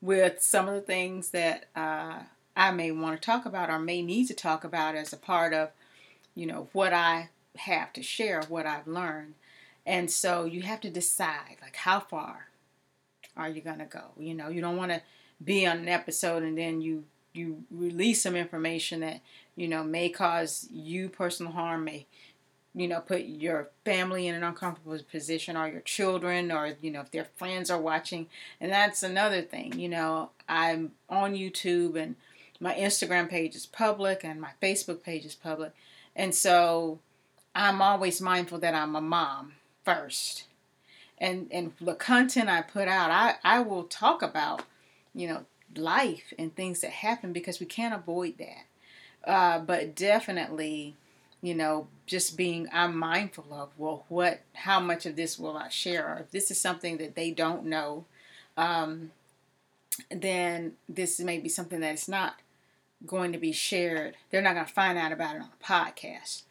with 0.00 0.40
some 0.40 0.68
of 0.68 0.74
the 0.74 0.80
things 0.80 1.30
that 1.30 1.66
uh, 1.74 2.20
I 2.56 2.70
may 2.70 2.92
want 2.92 3.20
to 3.20 3.26
talk 3.26 3.46
about 3.46 3.68
or 3.68 3.80
may 3.80 4.00
need 4.00 4.28
to 4.28 4.34
talk 4.34 4.62
about 4.62 4.94
as 4.94 5.12
a 5.12 5.16
part 5.16 5.52
of, 5.52 5.70
you 6.36 6.46
know, 6.46 6.68
what 6.72 6.92
I 6.92 7.30
have 7.56 7.92
to 7.94 8.02
share, 8.02 8.42
what 8.48 8.64
I've 8.64 8.86
learned. 8.86 9.34
And 9.84 10.08
so 10.08 10.44
you 10.44 10.62
have 10.62 10.80
to 10.82 10.90
decide, 10.90 11.56
like, 11.60 11.76
how 11.76 11.98
far 11.98 12.48
are 13.36 13.48
you 13.48 13.60
going 13.60 13.78
to 13.78 13.86
go? 13.86 14.04
You 14.16 14.34
know, 14.34 14.48
you 14.48 14.60
don't 14.60 14.76
want 14.76 14.92
to 14.92 15.02
be 15.42 15.66
on 15.66 15.78
an 15.78 15.88
episode 15.88 16.44
and 16.44 16.56
then 16.56 16.80
you 16.80 17.04
you 17.32 17.64
release 17.70 18.22
some 18.22 18.36
information 18.36 19.00
that 19.00 19.20
you 19.56 19.68
know 19.68 19.84
may 19.84 20.08
cause 20.08 20.66
you 20.70 21.08
personal 21.08 21.52
harm 21.52 21.84
may 21.84 22.06
you 22.78 22.86
know, 22.86 23.00
put 23.00 23.24
your 23.24 23.70
family 23.84 24.28
in 24.28 24.36
an 24.36 24.44
uncomfortable 24.44 24.96
position 25.10 25.56
or 25.56 25.66
your 25.66 25.80
children 25.80 26.52
or, 26.52 26.76
you 26.80 26.92
know, 26.92 27.00
if 27.00 27.10
their 27.10 27.26
friends 27.36 27.70
are 27.70 27.80
watching. 27.80 28.28
And 28.60 28.70
that's 28.70 29.02
another 29.02 29.42
thing, 29.42 29.78
you 29.78 29.88
know, 29.88 30.30
I'm 30.48 30.92
on 31.08 31.34
YouTube 31.34 31.96
and 32.00 32.14
my 32.60 32.74
Instagram 32.74 33.28
page 33.28 33.56
is 33.56 33.66
public 33.66 34.24
and 34.24 34.40
my 34.40 34.50
Facebook 34.62 35.02
page 35.02 35.24
is 35.24 35.34
public. 35.34 35.72
And 36.14 36.34
so 36.34 37.00
I'm 37.52 37.82
always 37.82 38.20
mindful 38.20 38.58
that 38.58 38.74
I'm 38.74 38.94
a 38.94 39.00
mom 39.00 39.54
first. 39.84 40.44
And 41.20 41.48
and 41.50 41.72
the 41.80 41.94
content 41.94 42.48
I 42.48 42.62
put 42.62 42.86
out, 42.86 43.10
I, 43.10 43.34
I 43.42 43.60
will 43.60 43.84
talk 43.84 44.22
about, 44.22 44.62
you 45.14 45.26
know, 45.26 45.46
life 45.76 46.32
and 46.38 46.54
things 46.54 46.80
that 46.80 46.90
happen 46.90 47.32
because 47.32 47.60
we 47.60 47.66
can't 47.66 47.94
avoid 47.94 48.34
that. 48.38 49.30
Uh, 49.30 49.58
but 49.58 49.94
definitely 49.94 50.96
you 51.40 51.54
know, 51.54 51.86
just 52.06 52.36
being 52.36 52.68
I'm 52.72 52.98
mindful 52.98 53.46
of 53.52 53.70
well, 53.76 54.04
what, 54.08 54.40
how 54.54 54.80
much 54.80 55.06
of 55.06 55.16
this 55.16 55.38
will 55.38 55.56
I 55.56 55.68
share? 55.68 56.08
Or 56.08 56.18
if 56.20 56.30
this 56.30 56.50
is 56.50 56.60
something 56.60 56.98
that 56.98 57.14
they 57.14 57.30
don't 57.30 57.64
know, 57.64 58.06
um, 58.56 59.12
then 60.10 60.72
this 60.88 61.20
may 61.20 61.38
be 61.38 61.48
something 61.48 61.80
that 61.80 61.94
is 61.94 62.08
not 62.08 62.40
going 63.06 63.32
to 63.32 63.38
be 63.38 63.52
shared. 63.52 64.16
They're 64.30 64.42
not 64.42 64.54
going 64.54 64.66
to 64.66 64.72
find 64.72 64.98
out 64.98 65.12
about 65.12 65.36
it 65.36 65.42
on 65.42 65.50
a 65.60 65.64
podcast 65.64 66.42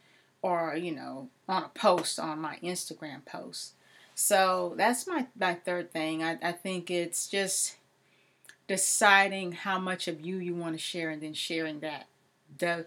or 0.42 0.76
you 0.76 0.92
know 0.92 1.30
on 1.50 1.64
a 1.64 1.70
post 1.70 2.20
on 2.20 2.40
my 2.40 2.58
Instagram 2.64 3.26
post. 3.26 3.74
So 4.16 4.74
that's 4.78 5.06
my 5.06 5.28
my 5.38 5.56
third 5.56 5.92
thing. 5.92 6.24
I, 6.24 6.38
I 6.42 6.52
think 6.54 6.90
it's 6.90 7.28
just 7.28 7.76
deciding 8.68 9.54
how 9.54 9.80
much 9.80 10.08
of 10.08 10.22
you 10.22 10.38
you 10.38 10.54
want 10.54 10.74
to 10.74 10.80
share 10.80 11.10
and 11.10 11.22
then 11.22 11.34
sharing 11.34 11.80
that 11.80 12.08
the 12.58 12.86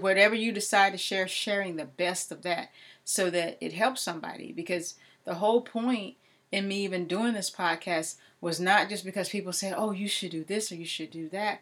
whatever 0.00 0.34
you 0.34 0.52
decide 0.52 0.92
to 0.92 0.98
share, 0.98 1.26
sharing 1.26 1.76
the 1.76 1.84
best 1.84 2.30
of 2.30 2.42
that 2.42 2.70
so 3.04 3.30
that 3.30 3.56
it 3.60 3.72
helps 3.72 4.02
somebody. 4.02 4.52
Because 4.52 4.94
the 5.24 5.34
whole 5.34 5.62
point 5.62 6.16
in 6.52 6.68
me 6.68 6.84
even 6.84 7.06
doing 7.06 7.34
this 7.34 7.50
podcast 7.50 8.16
was 8.40 8.60
not 8.60 8.88
just 8.88 9.04
because 9.04 9.28
people 9.28 9.52
said, 9.52 9.74
"Oh, 9.76 9.92
you 9.92 10.08
should 10.08 10.30
do 10.30 10.44
this 10.44 10.70
or 10.70 10.76
you 10.76 10.86
should 10.86 11.10
do 11.10 11.28
that." 11.30 11.60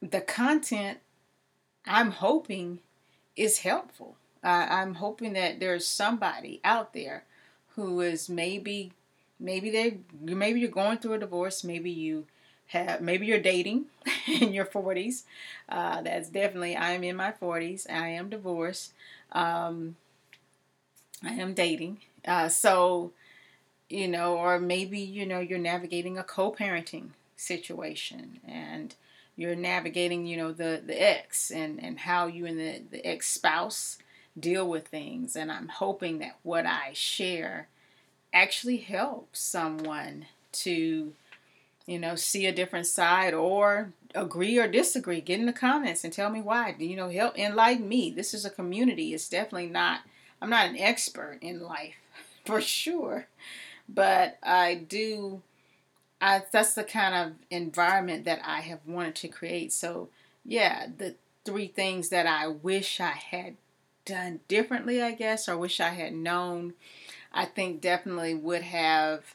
The 0.00 0.20
content 0.20 0.98
I'm 1.86 2.12
hoping 2.12 2.80
is 3.36 3.58
helpful. 3.58 4.16
Uh, 4.42 4.66
I'm 4.68 4.94
hoping 4.94 5.32
that 5.34 5.60
there's 5.60 5.86
somebody 5.86 6.60
out 6.64 6.92
there 6.92 7.24
who 7.76 8.00
is 8.00 8.28
maybe 8.28 8.92
maybe 9.38 9.70
they 9.70 9.98
maybe 10.20 10.60
you're 10.60 10.70
going 10.70 10.98
through 10.98 11.14
a 11.14 11.18
divorce, 11.18 11.64
maybe 11.64 11.90
you 11.90 12.26
have 12.74 13.00
maybe 13.00 13.26
you're 13.26 13.40
dating 13.40 13.86
in 14.40 14.52
your 14.52 14.66
40s. 14.66 15.22
Uh, 15.68 16.02
that's 16.02 16.28
definitely 16.28 16.76
I'm 16.76 17.04
in 17.04 17.16
my 17.16 17.32
40s. 17.32 17.90
I 17.90 18.08
am 18.08 18.28
divorced. 18.28 18.92
Um, 19.32 19.96
I 21.22 21.32
am 21.32 21.54
dating. 21.54 21.98
Uh, 22.26 22.48
so 22.48 23.12
you 23.88 24.08
know, 24.08 24.36
or 24.36 24.58
maybe 24.58 24.98
you 24.98 25.26
know 25.26 25.40
you're 25.40 25.58
navigating 25.58 26.18
a 26.18 26.24
co-parenting 26.24 27.10
situation 27.36 28.40
and 28.46 28.94
you're 29.36 29.56
navigating 29.56 30.26
you 30.26 30.36
know 30.36 30.52
the 30.52 30.82
the 30.84 31.00
ex 31.00 31.50
and 31.50 31.82
and 31.82 32.00
how 32.00 32.26
you 32.26 32.46
and 32.46 32.58
the 32.58 32.80
the 32.90 33.06
ex 33.06 33.26
spouse 33.30 33.98
deal 34.38 34.68
with 34.68 34.88
things 34.88 35.36
and 35.36 35.50
i'm 35.50 35.68
hoping 35.68 36.18
that 36.18 36.36
what 36.42 36.66
i 36.66 36.90
share 36.92 37.68
actually 38.32 38.78
helps 38.78 39.40
someone 39.40 40.26
to 40.52 41.12
you 41.86 41.98
know, 41.98 42.14
see 42.14 42.46
a 42.46 42.52
different 42.52 42.86
side 42.86 43.34
or 43.34 43.92
agree 44.14 44.58
or 44.58 44.68
disagree. 44.68 45.20
Get 45.20 45.40
in 45.40 45.46
the 45.46 45.52
comments 45.52 46.04
and 46.04 46.12
tell 46.12 46.30
me 46.30 46.40
why. 46.40 46.74
You 46.78 46.96
know, 46.96 47.10
help 47.10 47.38
enlighten 47.38 47.88
me. 47.88 48.10
This 48.10 48.32
is 48.32 48.44
a 48.44 48.50
community. 48.50 49.12
It's 49.12 49.28
definitely 49.28 49.68
not, 49.68 50.00
I'm 50.40 50.50
not 50.50 50.68
an 50.68 50.78
expert 50.78 51.38
in 51.40 51.60
life 51.60 51.96
for 52.44 52.60
sure, 52.60 53.26
but 53.88 54.38
I 54.42 54.74
do, 54.74 55.42
I, 56.20 56.42
that's 56.50 56.74
the 56.74 56.84
kind 56.84 57.14
of 57.14 57.36
environment 57.50 58.24
that 58.24 58.40
I 58.44 58.60
have 58.60 58.80
wanted 58.86 59.16
to 59.16 59.28
create. 59.28 59.72
So, 59.72 60.08
yeah, 60.44 60.86
the 60.96 61.16
three 61.44 61.68
things 61.68 62.08
that 62.08 62.26
I 62.26 62.48
wish 62.48 63.00
I 63.00 63.10
had 63.10 63.56
done 64.06 64.40
differently, 64.48 65.02
I 65.02 65.12
guess, 65.12 65.48
or 65.48 65.58
wish 65.58 65.80
I 65.80 65.90
had 65.90 66.14
known, 66.14 66.74
I 67.32 67.44
think 67.44 67.80
definitely 67.80 68.34
would 68.34 68.62
have 68.62 69.34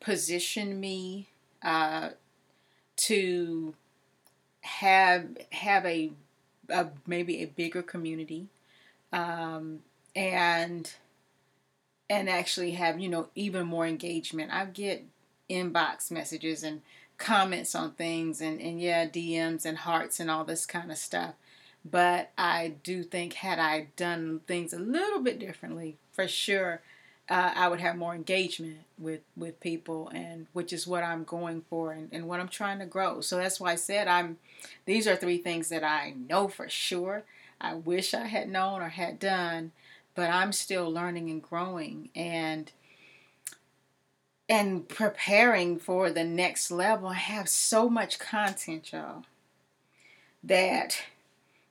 positioned 0.00 0.80
me 0.80 1.29
uh, 1.62 2.10
to 2.96 3.74
have 4.62 5.26
have 5.52 5.84
a, 5.86 6.10
a, 6.68 6.88
maybe 7.06 7.42
a 7.42 7.46
bigger 7.46 7.82
community 7.82 8.46
um, 9.12 9.80
and 10.14 10.92
and 12.08 12.28
actually 12.28 12.72
have 12.72 13.00
you 13.00 13.08
know 13.08 13.28
even 13.34 13.66
more 13.66 13.86
engagement. 13.86 14.52
I 14.52 14.64
get 14.66 15.04
inbox 15.48 16.10
messages 16.10 16.62
and 16.62 16.82
comments 17.18 17.74
on 17.74 17.92
things 17.92 18.40
and, 18.40 18.60
and 18.60 18.80
yeah 18.80 19.06
DMs 19.06 19.64
and 19.64 19.78
hearts 19.78 20.20
and 20.20 20.30
all 20.30 20.44
this 20.44 20.66
kind 20.66 20.90
of 20.90 20.98
stuff. 20.98 21.34
But 21.84 22.30
I 22.36 22.74
do 22.82 23.02
think 23.02 23.34
had 23.34 23.58
I 23.58 23.88
done 23.96 24.40
things 24.46 24.72
a 24.72 24.78
little 24.78 25.20
bit 25.20 25.38
differently, 25.38 25.96
for 26.12 26.28
sure, 26.28 26.82
uh, 27.30 27.52
I 27.54 27.68
would 27.68 27.80
have 27.80 27.96
more 27.96 28.14
engagement 28.14 28.78
with 28.98 29.20
with 29.36 29.60
people, 29.60 30.10
and 30.12 30.48
which 30.52 30.72
is 30.72 30.86
what 30.86 31.04
I'm 31.04 31.22
going 31.22 31.62
for 31.70 31.92
and, 31.92 32.08
and 32.12 32.26
what 32.26 32.40
I'm 32.40 32.48
trying 32.48 32.80
to 32.80 32.86
grow. 32.86 33.20
So 33.20 33.36
that's 33.36 33.60
why 33.60 33.72
I 33.72 33.76
said 33.76 34.08
I'm. 34.08 34.38
These 34.84 35.06
are 35.06 35.16
three 35.16 35.38
things 35.38 35.68
that 35.68 35.84
I 35.84 36.14
know 36.28 36.48
for 36.48 36.68
sure. 36.68 37.22
I 37.60 37.74
wish 37.74 38.14
I 38.14 38.26
had 38.26 38.48
known 38.48 38.82
or 38.82 38.88
had 38.88 39.18
done, 39.20 39.70
but 40.14 40.28
I'm 40.28 40.52
still 40.52 40.90
learning 40.90 41.30
and 41.30 41.42
growing 41.42 42.10
and 42.16 42.72
and 44.48 44.88
preparing 44.88 45.78
for 45.78 46.10
the 46.10 46.24
next 46.24 46.72
level. 46.72 47.08
I 47.08 47.14
have 47.14 47.48
so 47.48 47.88
much 47.88 48.18
content, 48.18 48.92
y'all, 48.92 49.22
that 50.42 51.00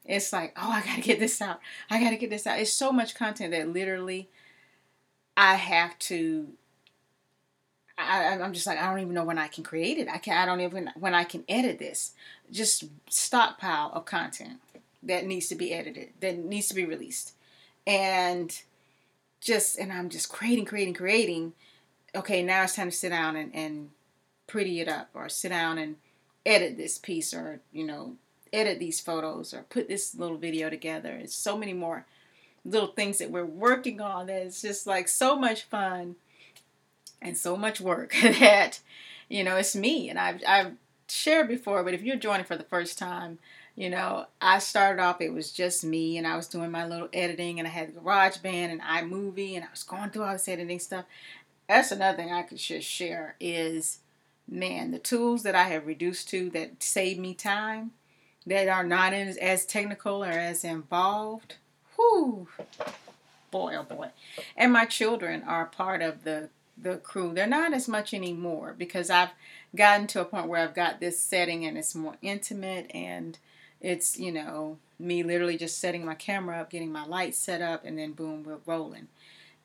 it's 0.05 0.31
like, 0.31 0.53
oh, 0.55 0.71
I 0.71 0.81
gotta 0.85 1.01
get 1.01 1.19
this 1.19 1.41
out. 1.41 1.59
I 1.89 2.01
gotta 2.01 2.15
get 2.15 2.29
this 2.29 2.47
out. 2.47 2.59
It's 2.59 2.71
so 2.71 2.93
much 2.93 3.13
content 3.13 3.51
that 3.51 3.67
literally 3.67 4.29
I 5.39 5.55
have 5.55 5.97
to. 5.99 6.49
I, 7.97 8.37
I'm 8.37 8.53
just 8.53 8.67
like 8.67 8.77
I 8.77 8.89
don't 8.89 8.99
even 8.99 9.13
know 9.13 9.23
when 9.23 9.37
I 9.37 9.47
can 9.47 9.63
create 9.63 9.97
it. 9.97 10.09
I 10.09 10.17
can 10.17 10.37
I 10.37 10.45
don't 10.45 10.59
even 10.59 10.91
when 10.99 11.15
I 11.15 11.23
can 11.23 11.45
edit 11.47 11.79
this. 11.79 12.11
Just 12.51 12.83
stockpile 13.09 13.89
of 13.93 14.03
content 14.03 14.59
that 15.01 15.25
needs 15.25 15.47
to 15.47 15.55
be 15.55 15.73
edited, 15.73 16.09
that 16.19 16.37
needs 16.37 16.67
to 16.67 16.75
be 16.75 16.83
released, 16.83 17.35
and 17.87 18.61
just 19.39 19.79
and 19.79 19.93
I'm 19.93 20.09
just 20.09 20.27
creating, 20.27 20.65
creating, 20.65 20.93
creating. 20.93 21.53
Okay, 22.13 22.43
now 22.43 22.63
it's 22.63 22.75
time 22.75 22.89
to 22.89 22.95
sit 22.95 23.09
down 23.09 23.37
and, 23.37 23.55
and 23.55 23.91
pretty 24.45 24.81
it 24.81 24.89
up, 24.89 25.09
or 25.13 25.29
sit 25.29 25.49
down 25.49 25.77
and 25.77 25.95
edit 26.45 26.75
this 26.75 26.97
piece, 26.97 27.33
or 27.33 27.61
you 27.71 27.85
know, 27.85 28.15
edit 28.51 28.79
these 28.79 28.99
photos, 28.99 29.53
or 29.53 29.61
put 29.69 29.87
this 29.87 30.13
little 30.15 30.37
video 30.37 30.69
together. 30.69 31.15
It's 31.15 31.33
so 31.33 31.57
many 31.57 31.71
more 31.71 32.05
little 32.65 32.89
things 32.89 33.17
that 33.17 33.31
we're 33.31 33.45
working 33.45 34.01
on 34.01 34.27
that 34.27 34.41
it's 34.41 34.61
just 34.61 34.85
like 34.87 35.07
so 35.07 35.35
much 35.35 35.63
fun 35.63 36.15
and 37.21 37.37
so 37.37 37.57
much 37.57 37.81
work 37.81 38.13
that 38.21 38.79
you 39.27 39.43
know 39.43 39.55
it's 39.57 39.75
me. 39.75 40.09
And 40.09 40.19
I've 40.19 40.41
I've 40.47 40.73
shared 41.07 41.47
before 41.47 41.83
but 41.83 41.93
if 41.93 42.03
you're 42.03 42.15
joining 42.15 42.45
for 42.45 42.55
the 42.55 42.63
first 42.63 42.99
time 42.99 43.39
you 43.75 43.89
know 43.89 44.27
I 44.39 44.59
started 44.59 45.01
off 45.01 45.21
it 45.21 45.33
was 45.33 45.51
just 45.51 45.83
me 45.83 46.17
and 46.17 46.27
I 46.27 46.35
was 46.35 46.47
doing 46.47 46.71
my 46.71 46.85
little 46.85 47.09
editing 47.13 47.59
and 47.59 47.67
I 47.67 47.71
had 47.71 47.95
GarageBand 47.95 48.71
and 48.71 48.81
iMovie 48.81 49.55
and 49.55 49.63
I 49.63 49.71
was 49.71 49.83
going 49.83 50.11
through 50.11 50.23
all 50.23 50.33
this 50.33 50.47
editing 50.47 50.79
stuff. 50.79 51.05
That's 51.67 51.91
another 51.91 52.17
thing 52.17 52.31
I 52.31 52.43
could 52.43 52.57
just 52.57 52.87
share 52.87 53.35
is 53.39 53.99
man 54.47 54.91
the 54.91 54.99
tools 54.99 55.43
that 55.43 55.55
I 55.55 55.63
have 55.63 55.87
reduced 55.87 56.29
to 56.29 56.49
that 56.51 56.81
save 56.81 57.17
me 57.17 57.33
time 57.33 57.91
that 58.45 58.67
are 58.67 58.83
not 58.83 59.13
as, 59.13 59.37
as 59.37 59.65
technical 59.65 60.23
or 60.23 60.29
as 60.29 60.63
involved 60.63 61.55
whoo, 61.99 62.47
boy, 63.51 63.75
oh 63.77 63.83
boy. 63.83 64.09
And 64.55 64.71
my 64.71 64.85
children 64.85 65.43
are 65.43 65.65
part 65.65 66.01
of 66.01 66.23
the 66.23 66.49
the 66.81 66.95
crew. 66.97 67.33
They're 67.33 67.45
not 67.45 67.73
as 67.73 67.89
much 67.89 68.13
anymore 68.13 68.73
because 68.77 69.09
I've 69.09 69.31
gotten 69.75 70.07
to 70.07 70.21
a 70.21 70.25
point 70.25 70.47
where 70.47 70.61
I've 70.61 70.73
got 70.73 71.01
this 71.01 71.19
setting 71.19 71.65
and 71.65 71.77
it's 71.77 71.93
more 71.93 72.15
intimate 72.21 72.89
and 72.93 73.37
it's, 73.81 74.17
you 74.17 74.31
know, 74.31 74.77
me 74.97 75.23
literally 75.23 75.57
just 75.57 75.77
setting 75.77 76.05
my 76.05 76.15
camera 76.15 76.61
up, 76.61 76.69
getting 76.69 76.91
my 76.91 77.05
lights 77.05 77.37
set 77.37 77.61
up, 77.61 77.85
and 77.85 77.97
then 77.97 78.13
boom, 78.13 78.43
we're 78.43 78.57
rolling. 78.65 79.07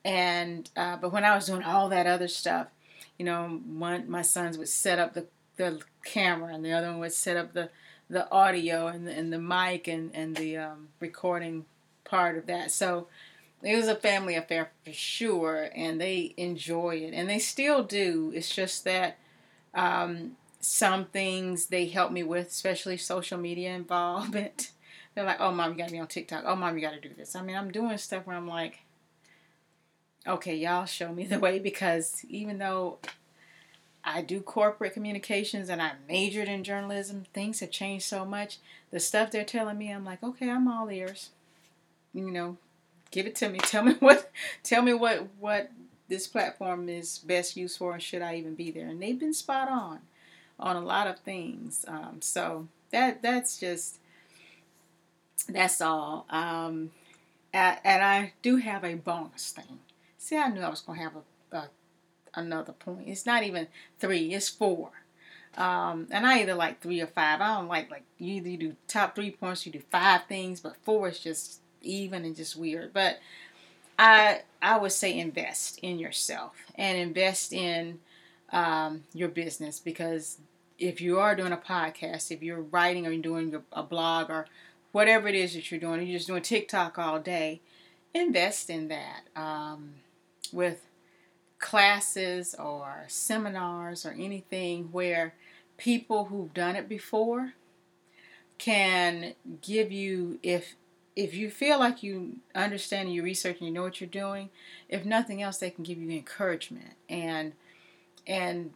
And 0.05 0.69
uh, 0.77 0.97
but 0.97 1.13
when 1.13 1.25
I 1.25 1.35
was 1.35 1.47
doing 1.47 1.63
all 1.63 1.89
that 1.89 2.07
other 2.07 2.29
stuff, 2.29 2.69
you 3.19 3.25
know, 3.25 3.61
one 3.67 4.11
my 4.11 4.23
sons 4.23 4.59
would 4.59 4.69
set 4.69 4.99
up 4.99 5.15
the 5.15 5.27
the 5.57 5.81
camera, 6.05 6.53
and 6.53 6.65
the 6.65 6.73
other 6.73 6.89
one 6.89 7.01
would 7.01 7.13
set 7.13 7.37
up 7.37 7.53
the 7.53 7.71
the 8.09 8.31
audio 8.31 8.87
and 8.87 9.07
the, 9.07 9.13
and 9.13 9.33
the 9.33 9.39
mic 9.39 9.89
and 9.89 10.15
and 10.15 10.37
the 10.37 10.59
um, 10.59 10.89
recording 11.01 11.65
part 12.15 12.39
of 12.39 12.47
that. 12.47 12.71
So 12.71 13.09
it 13.61 13.75
was 13.75 13.89
a 13.89 13.97
family 13.97 14.37
affair 14.37 14.71
for 14.85 14.93
sure, 14.93 15.69
and 15.75 16.01
they 16.01 16.33
enjoy 16.37 16.97
it, 16.97 17.13
and 17.13 17.29
they 17.29 17.41
still 17.41 17.83
do. 17.83 18.31
It's 18.35 18.55
just 18.55 18.85
that 18.85 19.19
um, 19.75 20.37
some 20.61 21.07
things 21.07 21.67
they 21.67 21.87
help 21.87 22.13
me 22.13 22.23
with, 22.23 22.49
especially 22.49 22.97
social 22.99 23.37
media 23.37 23.73
involvement. 23.73 24.71
They're 25.15 25.25
like, 25.25 25.41
"Oh, 25.41 25.51
mom, 25.51 25.73
you 25.73 25.79
got 25.79 25.89
to 25.89 25.93
be 25.93 25.99
on 25.99 26.07
TikTok. 26.07 26.45
Oh, 26.47 26.55
mom, 26.55 26.77
you 26.77 26.83
got 26.83 26.93
to 26.93 27.01
do 27.01 27.15
this." 27.17 27.35
I 27.35 27.43
mean, 27.43 27.57
I'm 27.57 27.73
doing 27.73 27.99
stuff 27.99 28.27
where 28.27 28.37
I'm 28.37 28.49
like, 28.49 28.81
"Okay, 30.25 30.55
y'all 30.55 30.87
show 30.87 31.13
me 31.13 31.27
the 31.27 31.39
way," 31.47 31.59
because 31.59 32.25
even 32.29 32.59
though 32.59 32.99
I 34.05 34.23
do 34.23 34.41
corporate 34.41 34.95
communications 34.95 35.69
and 35.69 35.83
I 35.83 35.93
majored 36.07 36.49
in 36.49 36.63
journalism, 36.63 37.25
things 37.33 37.59
have 37.59 37.73
changed 37.73 38.05
so 38.05 38.25
much. 38.25 38.59
The 38.93 39.01
stuff 39.01 39.33
they're 39.33 39.45
telling 39.45 39.79
me, 39.79 39.91
I'm 39.91 40.05
like, 40.05 40.23
"Okay, 40.23 40.49
I'm 40.49 40.69
all 40.69 40.89
ears." 40.93 41.31
You 42.15 42.31
know, 42.31 42.57
give 43.11 43.27
it 43.27 43.35
to 43.37 43.49
me. 43.49 43.59
Tell 43.63 43.85
me 43.85 43.95
what. 43.95 44.31
Tell 44.63 44.83
me 44.83 44.95
what 44.95 45.27
what 45.39 45.71
this 46.09 46.27
platform 46.27 46.89
is 46.89 47.19
best 47.19 47.57
used 47.57 47.79
for, 47.79 47.93
and 47.93 48.03
should 48.03 48.23
I 48.23 48.37
even 48.37 48.55
be 48.55 48.71
there? 48.71 48.87
And 48.87 49.03
they've 49.03 49.19
been 49.19 49.35
spot 49.35 49.69
on 49.69 50.01
on 50.59 50.77
a 50.77 50.81
lot 50.81 51.07
of 51.07 51.19
things. 51.19 51.85
Um, 51.89 52.19
so 52.21 52.69
that 52.91 53.23
that's 53.23 53.59
just 53.59 53.99
that's 55.49 55.81
all. 55.81 56.27
Um, 56.31 56.91
and, 57.53 58.03
I 58.03 58.33
do 58.43 58.57
have 58.57 58.85
a 58.85 58.95
bonus 58.95 59.53
thing. 59.53 59.79
See, 60.19 60.37
I 60.37 60.49
knew 60.49 60.61
I 60.61 60.71
was 60.71 60.81
going 60.81 60.99
to 60.99 61.05
have 61.05 61.13
a, 61.53 61.57
a, 61.57 61.69
another 62.35 62.73
point. 62.73 63.07
It's 63.07 63.27
not 63.27 63.45
even 63.45 63.69
three. 64.01 64.35
It's 64.35 64.49
four. 64.49 64.91
Um, 65.57 66.09
and 66.11 66.27
I 66.27 66.41
either 66.41 66.55
like 66.55 66.81
three 66.81 67.01
or 67.01 67.07
five. 67.07 67.41
I 67.41 67.55
don't 67.55 67.69
like 67.69 67.91
like 67.91 68.03
you 68.19 68.35
either 68.35 68.57
do 68.57 68.77
top 68.89 69.15
three 69.15 69.31
points, 69.31 69.65
you 69.65 69.73
do 69.73 69.83
five 69.91 70.23
things, 70.29 70.61
but 70.61 70.77
four 70.83 71.09
is 71.09 71.21
just 71.21 71.61
even 71.85 72.25
and 72.25 72.37
just 72.37 72.57
weird. 72.57 72.93
But 72.93 73.19
I 73.99 74.43
I 74.61 74.79
would 74.79 74.93
say 74.93 75.19
invest 75.19 75.79
in 75.83 75.99
yourself 75.99 76.53
and 76.77 76.99
invest 76.99 77.53
in 77.53 78.01
um, 78.53 79.05
your 79.13 79.29
business 79.29 79.79
because 79.81 80.39
if 80.79 81.01
you 81.01 81.19
are 81.19 81.35
doing 81.37 81.53
a 81.53 81.57
podcast, 81.57 82.31
if 82.31 82.43
you're 82.43 82.61
writing 82.63 83.07
or 83.07 83.11
you're 83.11 83.23
doing 83.23 83.63
a 83.73 83.83
blog 83.83 84.31
or 84.31 84.47
whatever 84.93 85.29
it 85.29 85.35
is 85.35 85.55
that 85.55 85.71
you're 85.71 85.81
doing, 85.81 86.07
you're 86.07 86.19
just 86.19 86.29
doing 86.29 86.43
TikTok 86.43 86.99
all 86.99 87.19
day, 87.19 87.61
invest 88.13 88.71
in 88.71 88.89
that 88.89 89.23
um, 89.37 89.95
with 90.53 90.83
classes 91.59 92.55
or 92.59 93.05
seminars 93.09 94.05
or 94.05 94.11
anything 94.11 94.85
where 94.93 95.35
people 95.77 96.27
who've 96.27 96.53
done 96.55 96.77
it 96.77 96.89
before 96.89 97.55
can 98.59 99.35
give 99.63 99.91
you 99.91 100.39
if 100.43 100.77
if 101.17 101.35
you 101.35 101.49
feel 101.51 101.79
like 101.79 102.03
you 102.03 102.37
understand 102.55 103.07
and 103.07 103.15
you 103.15 103.23
research 103.23 103.59
and 103.59 103.69
you 103.69 103.75
know 103.75 103.83
what 103.83 104.01
you're 104.01 104.09
doing, 104.09 104.51
if 104.89 105.05
nothing 105.05 105.43
else, 105.43 105.59
they 105.59 105.71
can 105.71 105.85
give 105.85 105.99
you 105.99 106.11
encouragement 106.11 106.95
and 107.09 107.53
and 108.27 108.73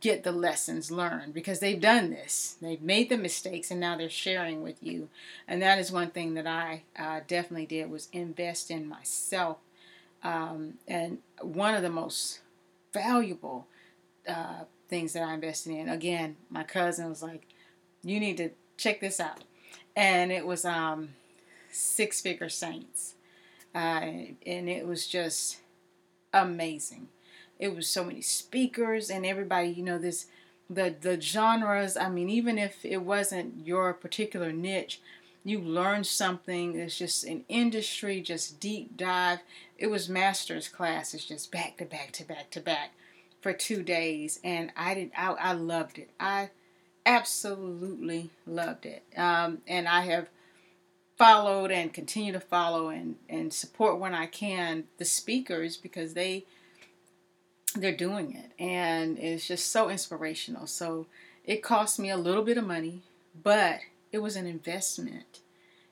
get 0.00 0.22
the 0.22 0.32
lessons 0.32 0.90
learned 0.90 1.32
because 1.32 1.60
they've 1.60 1.80
done 1.80 2.10
this. 2.10 2.56
They've 2.60 2.82
made 2.82 3.08
the 3.08 3.16
mistakes 3.16 3.70
and 3.70 3.80
now 3.80 3.96
they're 3.96 4.10
sharing 4.10 4.62
with 4.62 4.82
you. 4.82 5.08
And 5.46 5.62
that 5.62 5.78
is 5.78 5.90
one 5.90 6.10
thing 6.10 6.34
that 6.34 6.46
I 6.46 6.82
uh, 6.98 7.20
definitely 7.26 7.64
did 7.64 7.90
was 7.90 8.08
invest 8.12 8.70
in 8.70 8.86
myself. 8.86 9.56
Um, 10.22 10.74
and 10.86 11.18
one 11.40 11.74
of 11.74 11.82
the 11.82 11.90
most 11.90 12.40
valuable 12.92 13.66
uh, 14.28 14.64
things 14.88 15.14
that 15.14 15.22
I 15.22 15.32
invested 15.34 15.72
in, 15.72 15.88
again, 15.88 16.36
my 16.50 16.64
cousin 16.64 17.08
was 17.08 17.22
like, 17.22 17.46
"You 18.02 18.20
need 18.20 18.36
to 18.38 18.50
check 18.76 19.00
this 19.00 19.20
out," 19.20 19.44
and 19.96 20.32
it 20.32 20.46
was 20.46 20.64
um, 20.64 21.10
Six 21.70 22.20
Figure 22.20 22.48
Saints, 22.48 23.14
uh, 23.74 24.10
and 24.46 24.68
it 24.68 24.86
was 24.86 25.06
just 25.06 25.58
amazing 26.32 27.08
it 27.58 27.74
was 27.74 27.88
so 27.88 28.04
many 28.04 28.20
speakers 28.20 29.10
and 29.10 29.26
everybody, 29.26 29.68
you 29.68 29.82
know, 29.82 29.98
this 29.98 30.26
the 30.70 30.94
the 31.00 31.20
genres. 31.20 31.96
I 31.96 32.08
mean, 32.08 32.28
even 32.28 32.58
if 32.58 32.84
it 32.84 33.02
wasn't 33.02 33.66
your 33.66 33.92
particular 33.92 34.52
niche, 34.52 35.00
you 35.44 35.60
learned 35.60 36.06
something. 36.06 36.78
It's 36.78 36.98
just 36.98 37.24
an 37.24 37.44
industry, 37.48 38.20
just 38.20 38.60
deep 38.60 38.96
dive. 38.96 39.40
It 39.76 39.88
was 39.88 40.08
master's 40.08 40.68
classes, 40.68 41.24
just 41.24 41.50
back 41.50 41.78
to 41.78 41.84
back 41.84 42.12
to 42.12 42.24
back 42.24 42.50
to 42.50 42.60
back 42.60 42.92
for 43.40 43.52
two 43.52 43.82
days, 43.82 44.40
and 44.44 44.72
I 44.76 44.94
did. 44.94 45.10
I, 45.16 45.32
I 45.32 45.52
loved 45.52 45.98
it. 45.98 46.10
I 46.20 46.50
absolutely 47.06 48.30
loved 48.46 48.86
it, 48.86 49.02
um, 49.16 49.62
and 49.66 49.88
I 49.88 50.02
have 50.02 50.28
followed 51.18 51.70
and 51.70 51.92
continue 51.92 52.32
to 52.32 52.40
follow 52.40 52.88
and 52.88 53.16
and 53.28 53.52
support 53.52 53.98
when 53.98 54.14
I 54.14 54.26
can 54.26 54.84
the 54.98 55.04
speakers 55.04 55.76
because 55.76 56.14
they 56.14 56.44
they're 57.74 57.96
doing 57.96 58.34
it. 58.34 58.52
And 58.62 59.18
it's 59.18 59.46
just 59.46 59.70
so 59.70 59.90
inspirational. 59.90 60.66
So 60.66 61.06
it 61.44 61.62
cost 61.62 61.98
me 61.98 62.10
a 62.10 62.16
little 62.16 62.42
bit 62.42 62.56
of 62.56 62.66
money 62.66 63.02
but 63.42 63.80
it 64.12 64.18
was 64.18 64.36
an 64.36 64.46
investment 64.46 65.40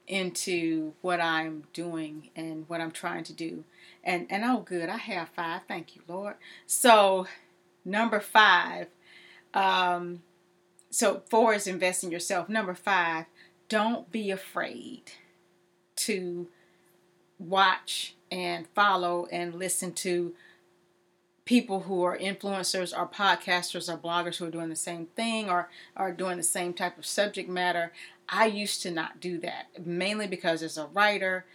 into 0.07 0.93
what 1.01 1.21
i'm 1.21 1.65
doing 1.73 2.31
and 2.37 2.65
what 2.69 2.81
i'm 2.81 2.91
trying 2.93 3.25
to 3.25 3.33
do. 3.33 3.65
And 4.05 4.27
and 4.31 4.45
oh 4.45 4.61
good 4.61 4.89
i 4.89 4.97
have 4.97 5.29
five. 5.31 5.63
Thank 5.67 5.97
you 5.97 6.03
lord. 6.09 6.35
So 6.67 7.27
number 7.85 8.21
five 8.21 8.89
um 9.55 10.23
so 10.91 11.23
four 11.29 11.55
is 11.55 11.67
invest 11.67 12.05
in 12.05 12.11
yourself. 12.11 12.49
Number 12.49 12.75
five 12.75 13.27
don't 13.69 14.11
be 14.11 14.31
afraid 14.31 15.13
to 15.97 16.49
watch 17.39 18.15
and 18.31 18.67
follow 18.69 19.27
and 19.31 19.55
listen 19.55 19.93
to 19.93 20.35
people 21.45 21.81
who 21.81 22.03
are 22.03 22.19
influencers 22.19 22.97
or 22.97 23.07
podcasters 23.07 23.93
or 23.93 23.97
bloggers 23.97 24.37
who 24.37 24.47
are 24.47 24.51
doing 24.51 24.69
the 24.69 24.77
same 24.77 25.07
thing 25.15 25.49
or 25.49 25.69
are 25.97 26.13
doing 26.13 26.37
the 26.37 26.43
same 26.43 26.75
type 26.75 26.99
of 26.99 27.07
subject 27.07 27.49
matter. 27.49 27.93
I 28.29 28.47
used 28.47 28.83
to 28.83 28.91
not 28.91 29.21
do 29.21 29.39
that, 29.39 29.87
mainly 29.87 30.27
because 30.27 30.63
as 30.63 30.77
a 30.77 30.87
writer, 30.87 31.47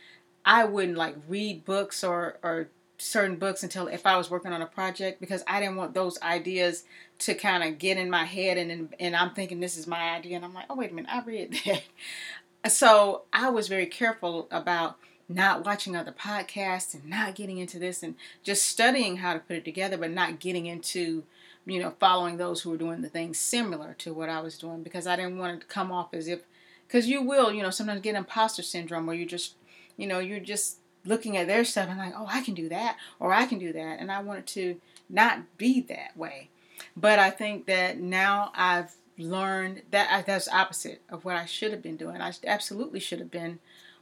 I 0.45 0.63
wouldn't 0.63 0.97
like 0.97 1.15
read 1.27 1.65
books 1.65 2.03
or, 2.03 2.37
or 2.41 2.69
certain 2.97 3.35
books 3.35 3.63
until 3.63 3.87
if 3.87 4.05
I 4.05 4.15
was 4.15 4.29
working 4.29 4.53
on 4.53 4.61
a 4.61 4.65
project 4.65 5.19
because 5.19 5.43
I 5.45 5.59
didn't 5.59 5.75
want 5.75 5.93
those 5.93 6.21
ideas 6.21 6.85
to 7.21 7.35
kind 7.35 7.63
of 7.63 7.77
get 7.77 7.97
in 7.97 8.09
my 8.09 8.25
head 8.25 8.57
and 8.57 8.93
and 8.99 9.15
I'm 9.15 9.33
thinking 9.33 9.59
this 9.59 9.77
is 9.77 9.87
my 9.87 10.15
idea 10.15 10.35
and 10.35 10.45
I'm 10.45 10.53
like, 10.53 10.65
oh 10.69 10.75
wait 10.75 10.91
a 10.91 10.93
minute, 10.93 11.11
I 11.11 11.21
read 11.23 11.59
that. 11.65 12.71
So 12.71 13.23
I 13.31 13.49
was 13.49 13.67
very 13.67 13.85
careful 13.85 14.47
about 14.51 14.97
not 15.29 15.65
watching 15.65 15.95
other 15.95 16.11
podcasts 16.11 16.93
and 16.93 17.05
not 17.05 17.35
getting 17.35 17.57
into 17.57 17.79
this 17.79 18.03
and 18.03 18.15
just 18.43 18.65
studying 18.65 19.17
how 19.17 19.33
to 19.33 19.39
put 19.39 19.55
it 19.55 19.65
together, 19.65 19.97
but 19.97 20.11
not 20.11 20.39
getting 20.39 20.65
into, 20.65 21.23
you 21.65 21.79
know, 21.79 21.93
following 21.99 22.37
those 22.37 22.61
who 22.61 22.71
were 22.71 22.77
doing 22.77 23.01
the 23.01 23.09
things 23.09 23.39
similar 23.39 23.95
to 23.99 24.13
what 24.13 24.29
I 24.29 24.41
was 24.41 24.57
doing 24.57 24.83
because 24.83 25.07
I 25.07 25.15
didn't 25.15 25.37
want 25.37 25.55
it 25.55 25.61
to 25.61 25.67
come 25.67 25.91
off 25.91 26.13
as 26.13 26.27
if, 26.27 26.41
because 26.87 27.07
you 27.07 27.21
will, 27.21 27.51
you 27.51 27.63
know, 27.63 27.69
sometimes 27.69 28.01
get 28.01 28.15
imposter 28.15 28.61
syndrome 28.61 29.05
where 29.05 29.15
you 29.15 29.25
just, 29.25 29.55
you 29.95 30.07
know, 30.07 30.19
you're 30.19 30.39
just 30.39 30.77
looking 31.05 31.37
at 31.37 31.47
their 31.47 31.63
stuff 31.63 31.87
and 31.89 31.97
like, 31.97 32.13
oh, 32.15 32.27
I 32.29 32.41
can 32.41 32.53
do 32.53 32.69
that 32.69 32.97
or 33.19 33.33
I 33.33 33.45
can 33.45 33.59
do 33.59 33.71
that. 33.73 33.99
And 33.99 34.11
I 34.11 34.21
wanted 34.21 34.47
to 34.47 34.81
not 35.09 35.57
be 35.57 35.81
that 35.81 36.15
way. 36.17 36.49
But 36.95 37.19
I 37.19 37.29
think 37.29 37.65
that 37.67 37.99
now 37.99 38.51
I've 38.55 38.93
learned 39.17 39.83
that 39.91 40.25
that's 40.25 40.47
opposite 40.49 41.01
of 41.09 41.25
what 41.25 41.35
I 41.35 41.45
should 41.45 41.71
have 41.71 41.81
been 41.81 41.97
doing. 41.97 42.21
I 42.21 42.31
absolutely 42.45 42.99
should 42.99 43.19
have 43.19 43.31
been 43.31 43.59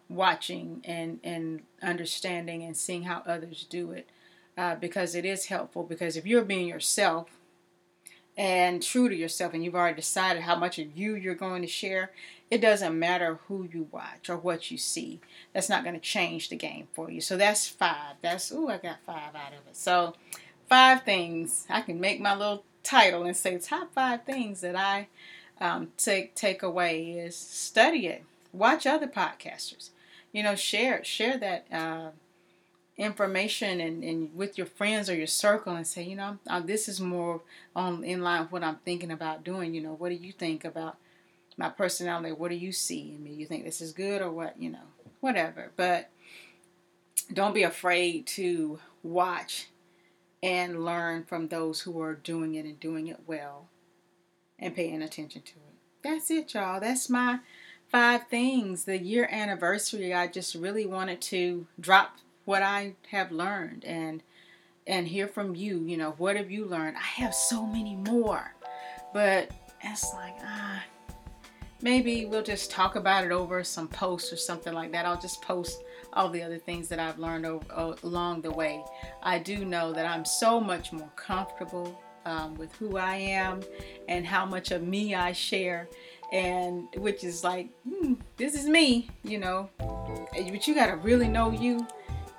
watching 0.07 0.81
and 0.85 1.19
and 1.23 1.61
understanding 1.83 2.63
and 2.63 2.75
seeing 2.75 3.03
how 3.03 3.21
others 3.27 3.65
do 3.69 3.91
it 3.91 4.09
uh, 4.57 4.75
because 4.75 5.13
it 5.13 5.23
is 5.23 5.45
helpful 5.45 5.83
because 5.83 6.17
if 6.17 6.25
you're 6.25 6.43
being 6.43 6.67
yourself 6.67 7.29
and 8.35 8.81
true 8.81 9.07
to 9.07 9.15
yourself 9.15 9.53
and 9.53 9.63
you've 9.63 9.75
already 9.75 9.95
decided 9.95 10.41
how 10.41 10.55
much 10.55 10.79
of 10.79 10.97
you 10.97 11.13
you're 11.15 11.35
going 11.35 11.61
to 11.61 11.67
share 11.67 12.09
it 12.49 12.61
doesn't 12.61 12.97
matter 12.97 13.39
who 13.47 13.69
you 13.71 13.87
watch 13.91 14.29
or 14.29 14.37
what 14.37 14.71
you 14.71 14.77
see. 14.77 15.19
That's 15.53 15.69
not 15.69 15.83
going 15.83 15.95
to 15.95 16.01
change 16.01 16.49
the 16.49 16.55
game 16.55 16.87
for 16.93 17.11
you. 17.11 17.21
So 17.21 17.37
that's 17.37 17.67
five. 17.67 18.15
That's 18.21 18.51
oh 18.51 18.69
i 18.69 18.77
got 18.77 18.97
five 19.05 19.35
out 19.35 19.53
of 19.53 19.67
it. 19.67 19.77
So 19.77 20.15
five 20.67 21.03
things. 21.03 21.67
I 21.69 21.81
can 21.81 21.99
make 21.99 22.19
my 22.19 22.35
little 22.35 22.63
title 22.89 23.23
and 23.23 23.37
say 23.37 23.57
top 23.57 23.93
five 23.93 24.23
things 24.23 24.61
that 24.61 24.75
i 24.75 25.07
um, 25.61 25.89
take 25.97 26.35
take 26.35 26.63
away 26.63 27.11
is 27.11 27.35
study 27.35 28.07
it 28.07 28.23
watch 28.53 28.85
other 28.85 29.07
podcasters 29.07 29.89
you 30.31 30.43
know, 30.43 30.55
share 30.55 31.03
share 31.03 31.37
that 31.37 31.65
uh, 31.71 32.09
information 32.97 33.79
and, 33.81 34.03
and 34.03 34.35
with 34.35 34.57
your 34.57 34.67
friends 34.67 35.09
or 35.09 35.15
your 35.15 35.27
circle 35.27 35.75
and 35.75 35.87
say, 35.87 36.03
you 36.03 36.15
know, 36.15 36.37
uh, 36.47 36.59
this 36.59 36.87
is 36.87 36.99
more 36.99 37.41
on 37.75 38.03
in 38.03 38.21
line 38.21 38.43
with 38.43 38.51
what 38.51 38.63
I'm 38.63 38.77
thinking 38.85 39.11
about 39.11 39.43
doing. 39.43 39.73
You 39.73 39.81
know, 39.81 39.93
what 39.93 40.09
do 40.09 40.15
you 40.15 40.31
think 40.31 40.65
about 40.65 40.97
my 41.57 41.69
personality? 41.69 42.31
What 42.31 42.49
do 42.49 42.55
you 42.55 42.71
see 42.71 43.13
in 43.15 43.23
me? 43.23 43.31
You 43.31 43.45
think 43.45 43.63
this 43.63 43.81
is 43.81 43.91
good 43.91 44.21
or 44.21 44.31
what? 44.31 44.59
You 44.61 44.71
know, 44.71 44.87
whatever. 45.19 45.71
But 45.75 46.09
don't 47.33 47.53
be 47.53 47.63
afraid 47.63 48.27
to 48.27 48.79
watch 49.01 49.67
and 50.41 50.85
learn 50.85 51.23
from 51.23 51.47
those 51.47 51.81
who 51.81 52.01
are 52.01 52.15
doing 52.15 52.55
it 52.55 52.65
and 52.65 52.79
doing 52.79 53.07
it 53.07 53.21
well 53.27 53.67
and 54.57 54.75
paying 54.75 55.01
attention 55.01 55.41
to 55.41 55.53
it. 55.53 55.75
That's 56.01 56.31
it, 56.31 56.53
y'all. 56.53 56.79
That's 56.79 57.09
my 57.09 57.39
five 57.87 58.27
things. 58.27 58.85
The 58.85 58.97
year 58.97 59.27
anniversary, 59.31 60.13
I 60.13 60.27
just 60.27 60.55
really 60.55 60.85
wanted 60.85 61.21
to 61.21 61.67
drop 61.79 62.17
what 62.45 62.61
I 62.63 62.93
have 63.11 63.31
learned 63.31 63.83
and 63.85 64.23
and 64.87 65.07
hear 65.07 65.27
from 65.27 65.55
you. 65.55 65.79
You 65.79 65.97
know, 65.97 66.15
what 66.17 66.35
have 66.35 66.49
you 66.49 66.65
learned? 66.65 66.97
I 66.97 67.21
have 67.21 67.33
so 67.33 67.65
many 67.65 67.95
more, 67.95 68.53
but 69.13 69.49
it's 69.81 70.13
like 70.13 70.35
ah, 70.41 70.83
maybe 71.81 72.25
we'll 72.25 72.43
just 72.43 72.71
talk 72.71 72.95
about 72.95 73.23
it 73.23 73.31
over 73.31 73.63
some 73.63 73.87
posts 73.87 74.31
or 74.33 74.37
something 74.37 74.73
like 74.73 74.91
that. 74.91 75.05
I'll 75.05 75.19
just 75.19 75.41
post 75.41 75.83
all 76.13 76.29
the 76.29 76.41
other 76.41 76.57
things 76.57 76.87
that 76.89 76.99
I've 76.99 77.19
learned 77.19 77.45
over, 77.45 77.95
along 78.03 78.41
the 78.41 78.51
way. 78.51 78.83
I 79.23 79.39
do 79.39 79.65
know 79.65 79.93
that 79.93 80.05
I'm 80.05 80.25
so 80.25 80.59
much 80.59 80.91
more 80.91 81.11
comfortable 81.15 81.99
um, 82.25 82.55
with 82.55 82.73
who 82.75 82.97
I 82.97 83.15
am 83.15 83.61
and 84.07 84.25
how 84.25 84.45
much 84.45 84.71
of 84.71 84.83
me 84.83 85.15
I 85.15 85.31
share, 85.31 85.87
and 86.31 86.87
which 86.97 87.23
is 87.23 87.43
like, 87.43 87.69
hmm, 87.83 88.15
this 88.37 88.55
is 88.55 88.67
me, 88.67 89.09
you 89.23 89.39
know. 89.39 89.69
But 89.77 90.67
you 90.67 90.75
got 90.75 90.87
to 90.87 90.97
really 90.97 91.27
know 91.27 91.51
you 91.51 91.87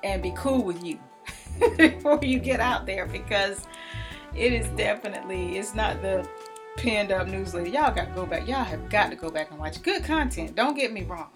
and 0.03 0.23
be 0.23 0.33
cool 0.37 0.63
with 0.63 0.85
you 0.85 0.99
before 1.77 2.21
you 2.23 2.39
get 2.39 2.61
out 2.61 2.87
there 2.87 3.07
because 3.07 3.67
it 4.35 4.53
is 4.53 4.67
definitely 4.77 5.59
it's 5.59 5.75
not 5.75 6.01
the 6.03 6.27
pinned 6.77 7.13
up 7.13 7.27
newsletter. 7.27 7.69
Y'all 7.69 7.95
got 7.95 8.09
to 8.09 8.15
go 8.15 8.27
back. 8.27 8.47
Y'all 8.49 8.65
have 8.65 8.89
got 8.89 9.11
to 9.11 9.17
go 9.17 9.31
back 9.31 9.51
and 9.51 9.59
watch 9.59 9.83
good 9.83 10.05
content. 10.05 10.55
Don't 10.55 10.75
get 10.75 10.93
me 10.93 11.05
wrong. 11.05 11.31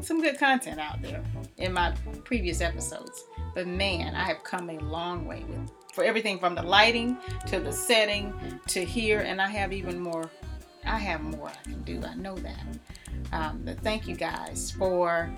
Some 0.00 0.20
good 0.20 0.38
content 0.38 0.80
out 0.80 1.00
there 1.00 1.22
in 1.56 1.72
my 1.72 1.94
previous 2.24 2.60
episodes. 2.60 3.24
But 3.54 3.66
man, 3.66 4.14
I 4.14 4.24
have 4.24 4.42
come 4.44 4.68
a 4.70 4.78
long 4.80 5.26
way 5.26 5.44
with 5.48 5.70
for 5.94 6.02
everything 6.02 6.38
from 6.38 6.56
the 6.56 6.62
lighting 6.62 7.16
to 7.46 7.60
the 7.60 7.72
setting 7.72 8.34
to 8.66 8.84
here 8.84 9.20
and 9.20 9.40
I 9.40 9.48
have 9.48 9.72
even 9.72 10.00
more 10.00 10.28
I 10.84 10.98
have 10.98 11.22
more 11.22 11.48
I 11.48 11.70
can 11.70 11.82
do. 11.82 12.02
I 12.04 12.14
know 12.14 12.34
that. 12.36 12.66
Um, 13.32 13.62
but 13.64 13.80
thank 13.80 14.06
you 14.06 14.16
guys 14.16 14.70
for 14.72 15.32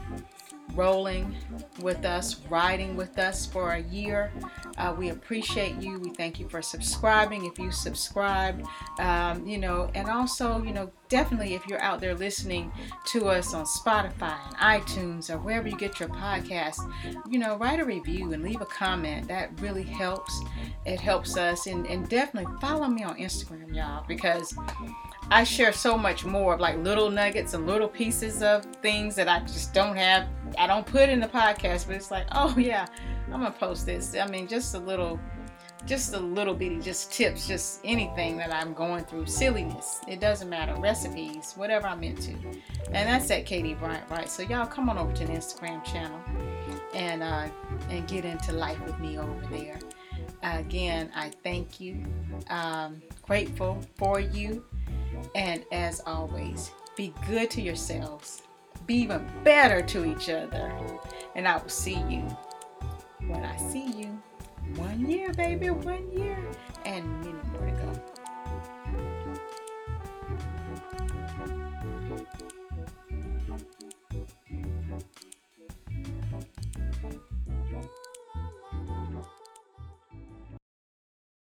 rolling 0.75 1.35
with 1.81 2.05
us, 2.05 2.41
riding 2.51 2.97
with 2.97 3.19
us 3.19 3.47
for 3.47 3.73
a 3.73 3.83
year. 3.83 4.33
Uh, 4.79 4.95
we 4.97 5.11
appreciate 5.11 5.77
you. 5.77 5.99
We 5.99 6.11
thank 6.11 6.39
you 6.39 6.49
for 6.49 6.61
subscribing. 6.63 7.47
If 7.47 7.59
you 7.59 7.71
subscribed, 7.71 8.67
um, 8.99 9.47
you 9.47 9.59
know, 9.59 9.91
and 9.95 10.09
also, 10.09 10.63
you 10.63 10.73
know, 10.73 10.91
definitely 11.09 11.55
if 11.55 11.67
you're 11.67 11.81
out 11.81 12.01
there 12.01 12.15
listening 12.15 12.73
to 13.07 13.29
us 13.29 13.55
on 13.55 13.65
Spotify 13.65 14.37
and 14.47 14.57
iTunes 14.57 15.31
or 15.31 15.39
wherever 15.39 15.69
you 15.69 15.77
get 15.77 16.01
your 16.01 16.09
podcast, 16.09 16.79
you 17.29 17.39
know, 17.39 17.57
write 17.57 17.81
a 17.81 17.85
review 17.85 18.33
and 18.33 18.43
leave 18.43 18.61
a 18.61 18.67
comment. 18.67 19.29
That 19.29 19.59
really 19.61 19.85
helps. 19.85 20.41
It 20.85 21.01
helps 21.01 21.37
us. 21.37 21.67
And, 21.67 21.87
and 21.87 22.09
definitely 22.09 22.53
follow 22.61 22.89
me 22.89 23.03
on 23.05 23.17
Instagram, 23.17 23.75
y'all, 23.75 24.05
because 24.07 24.57
I 25.31 25.43
share 25.43 25.73
so 25.73 25.99
much 25.99 26.25
more 26.25 26.55
of 26.55 26.61
like 26.61 26.79
little 26.79 27.11
nuggets 27.11 27.55
and 27.55 27.67
little 27.67 27.89
pieces 27.89 28.43
of 28.43 28.65
things 28.83 29.17
that 29.17 29.29
I 29.29 29.41
just 29.41 29.75
don't 29.75 29.97
have. 29.97 30.29
I 30.57 30.67
don't 30.67 30.87
put 30.87 31.09
in 31.09 31.19
the 31.21 31.27
podcast, 31.27 31.87
but 31.87 31.97
it's 31.97 32.11
like, 32.11 32.27
oh 32.33 32.55
yeah, 32.57 32.87
I'm 33.27 33.33
gonna 33.33 33.51
post 33.51 33.87
this. 33.87 34.15
I 34.15 34.27
mean, 34.29 34.47
just 34.47 34.75
a 34.75 34.79
little, 34.79 35.19
just 35.85 36.15
a 36.15 36.21
little 36.21 36.55
bitty, 36.55 36.79
just 36.79 37.13
tips, 37.13 37.49
just 37.49 37.81
anything 37.83 38.37
that 38.37 38.55
I'm 38.55 38.73
going 38.73 39.05
through, 39.05 39.27
silliness. 39.27 40.01
It 40.07 40.21
doesn't 40.21 40.49
matter, 40.49 40.81
recipes, 40.81 41.55
whatever 41.57 41.89
I'm 41.89 42.05
into, 42.05 42.33
and 42.93 43.09
that's 43.09 43.29
at 43.33 43.47
Katie 43.47 43.75
Bryant, 43.75 44.09
right? 44.09 44.31
So 44.31 44.45
y'all 44.45 44.67
come 44.67 44.89
on 44.89 44.97
over 44.97 45.13
to 45.13 45.27
the 45.27 45.33
Instagram 45.33 45.85
channel 45.85 46.21
and 46.95 47.25
uh, 47.25 47.49
and 47.91 48.07
get 48.07 48.25
into 48.25 48.53
life 48.53 48.81
with 48.85 48.99
me 49.01 49.19
over 49.19 49.47
there. 49.51 49.81
Again, 50.45 51.11
I 51.17 51.33
thank 51.43 51.81
you. 51.81 52.05
Um, 52.49 53.03
grateful 53.23 53.83
for 53.97 54.21
you 54.21 54.65
and 55.35 55.65
as 55.73 56.01
always, 56.07 56.71
be 56.97 57.13
good 57.27 57.51
to 57.51 57.63
yourselves. 57.63 58.43
Be 58.87 58.95
even 58.97 59.27
better 59.43 59.83
to 59.83 60.05
each 60.05 60.29
other. 60.29 60.73
And 61.35 61.47
I 61.47 61.57
will 61.57 61.69
see 61.69 62.03
you 62.09 62.23
when 63.27 63.45
I 63.45 63.57
see 63.57 63.87
you. 63.87 64.21
One 64.77 65.09
year, 65.09 65.33
baby, 65.33 65.71
one 65.71 66.11
year. 66.13 66.39
And 66.85 67.25
many 67.25 67.76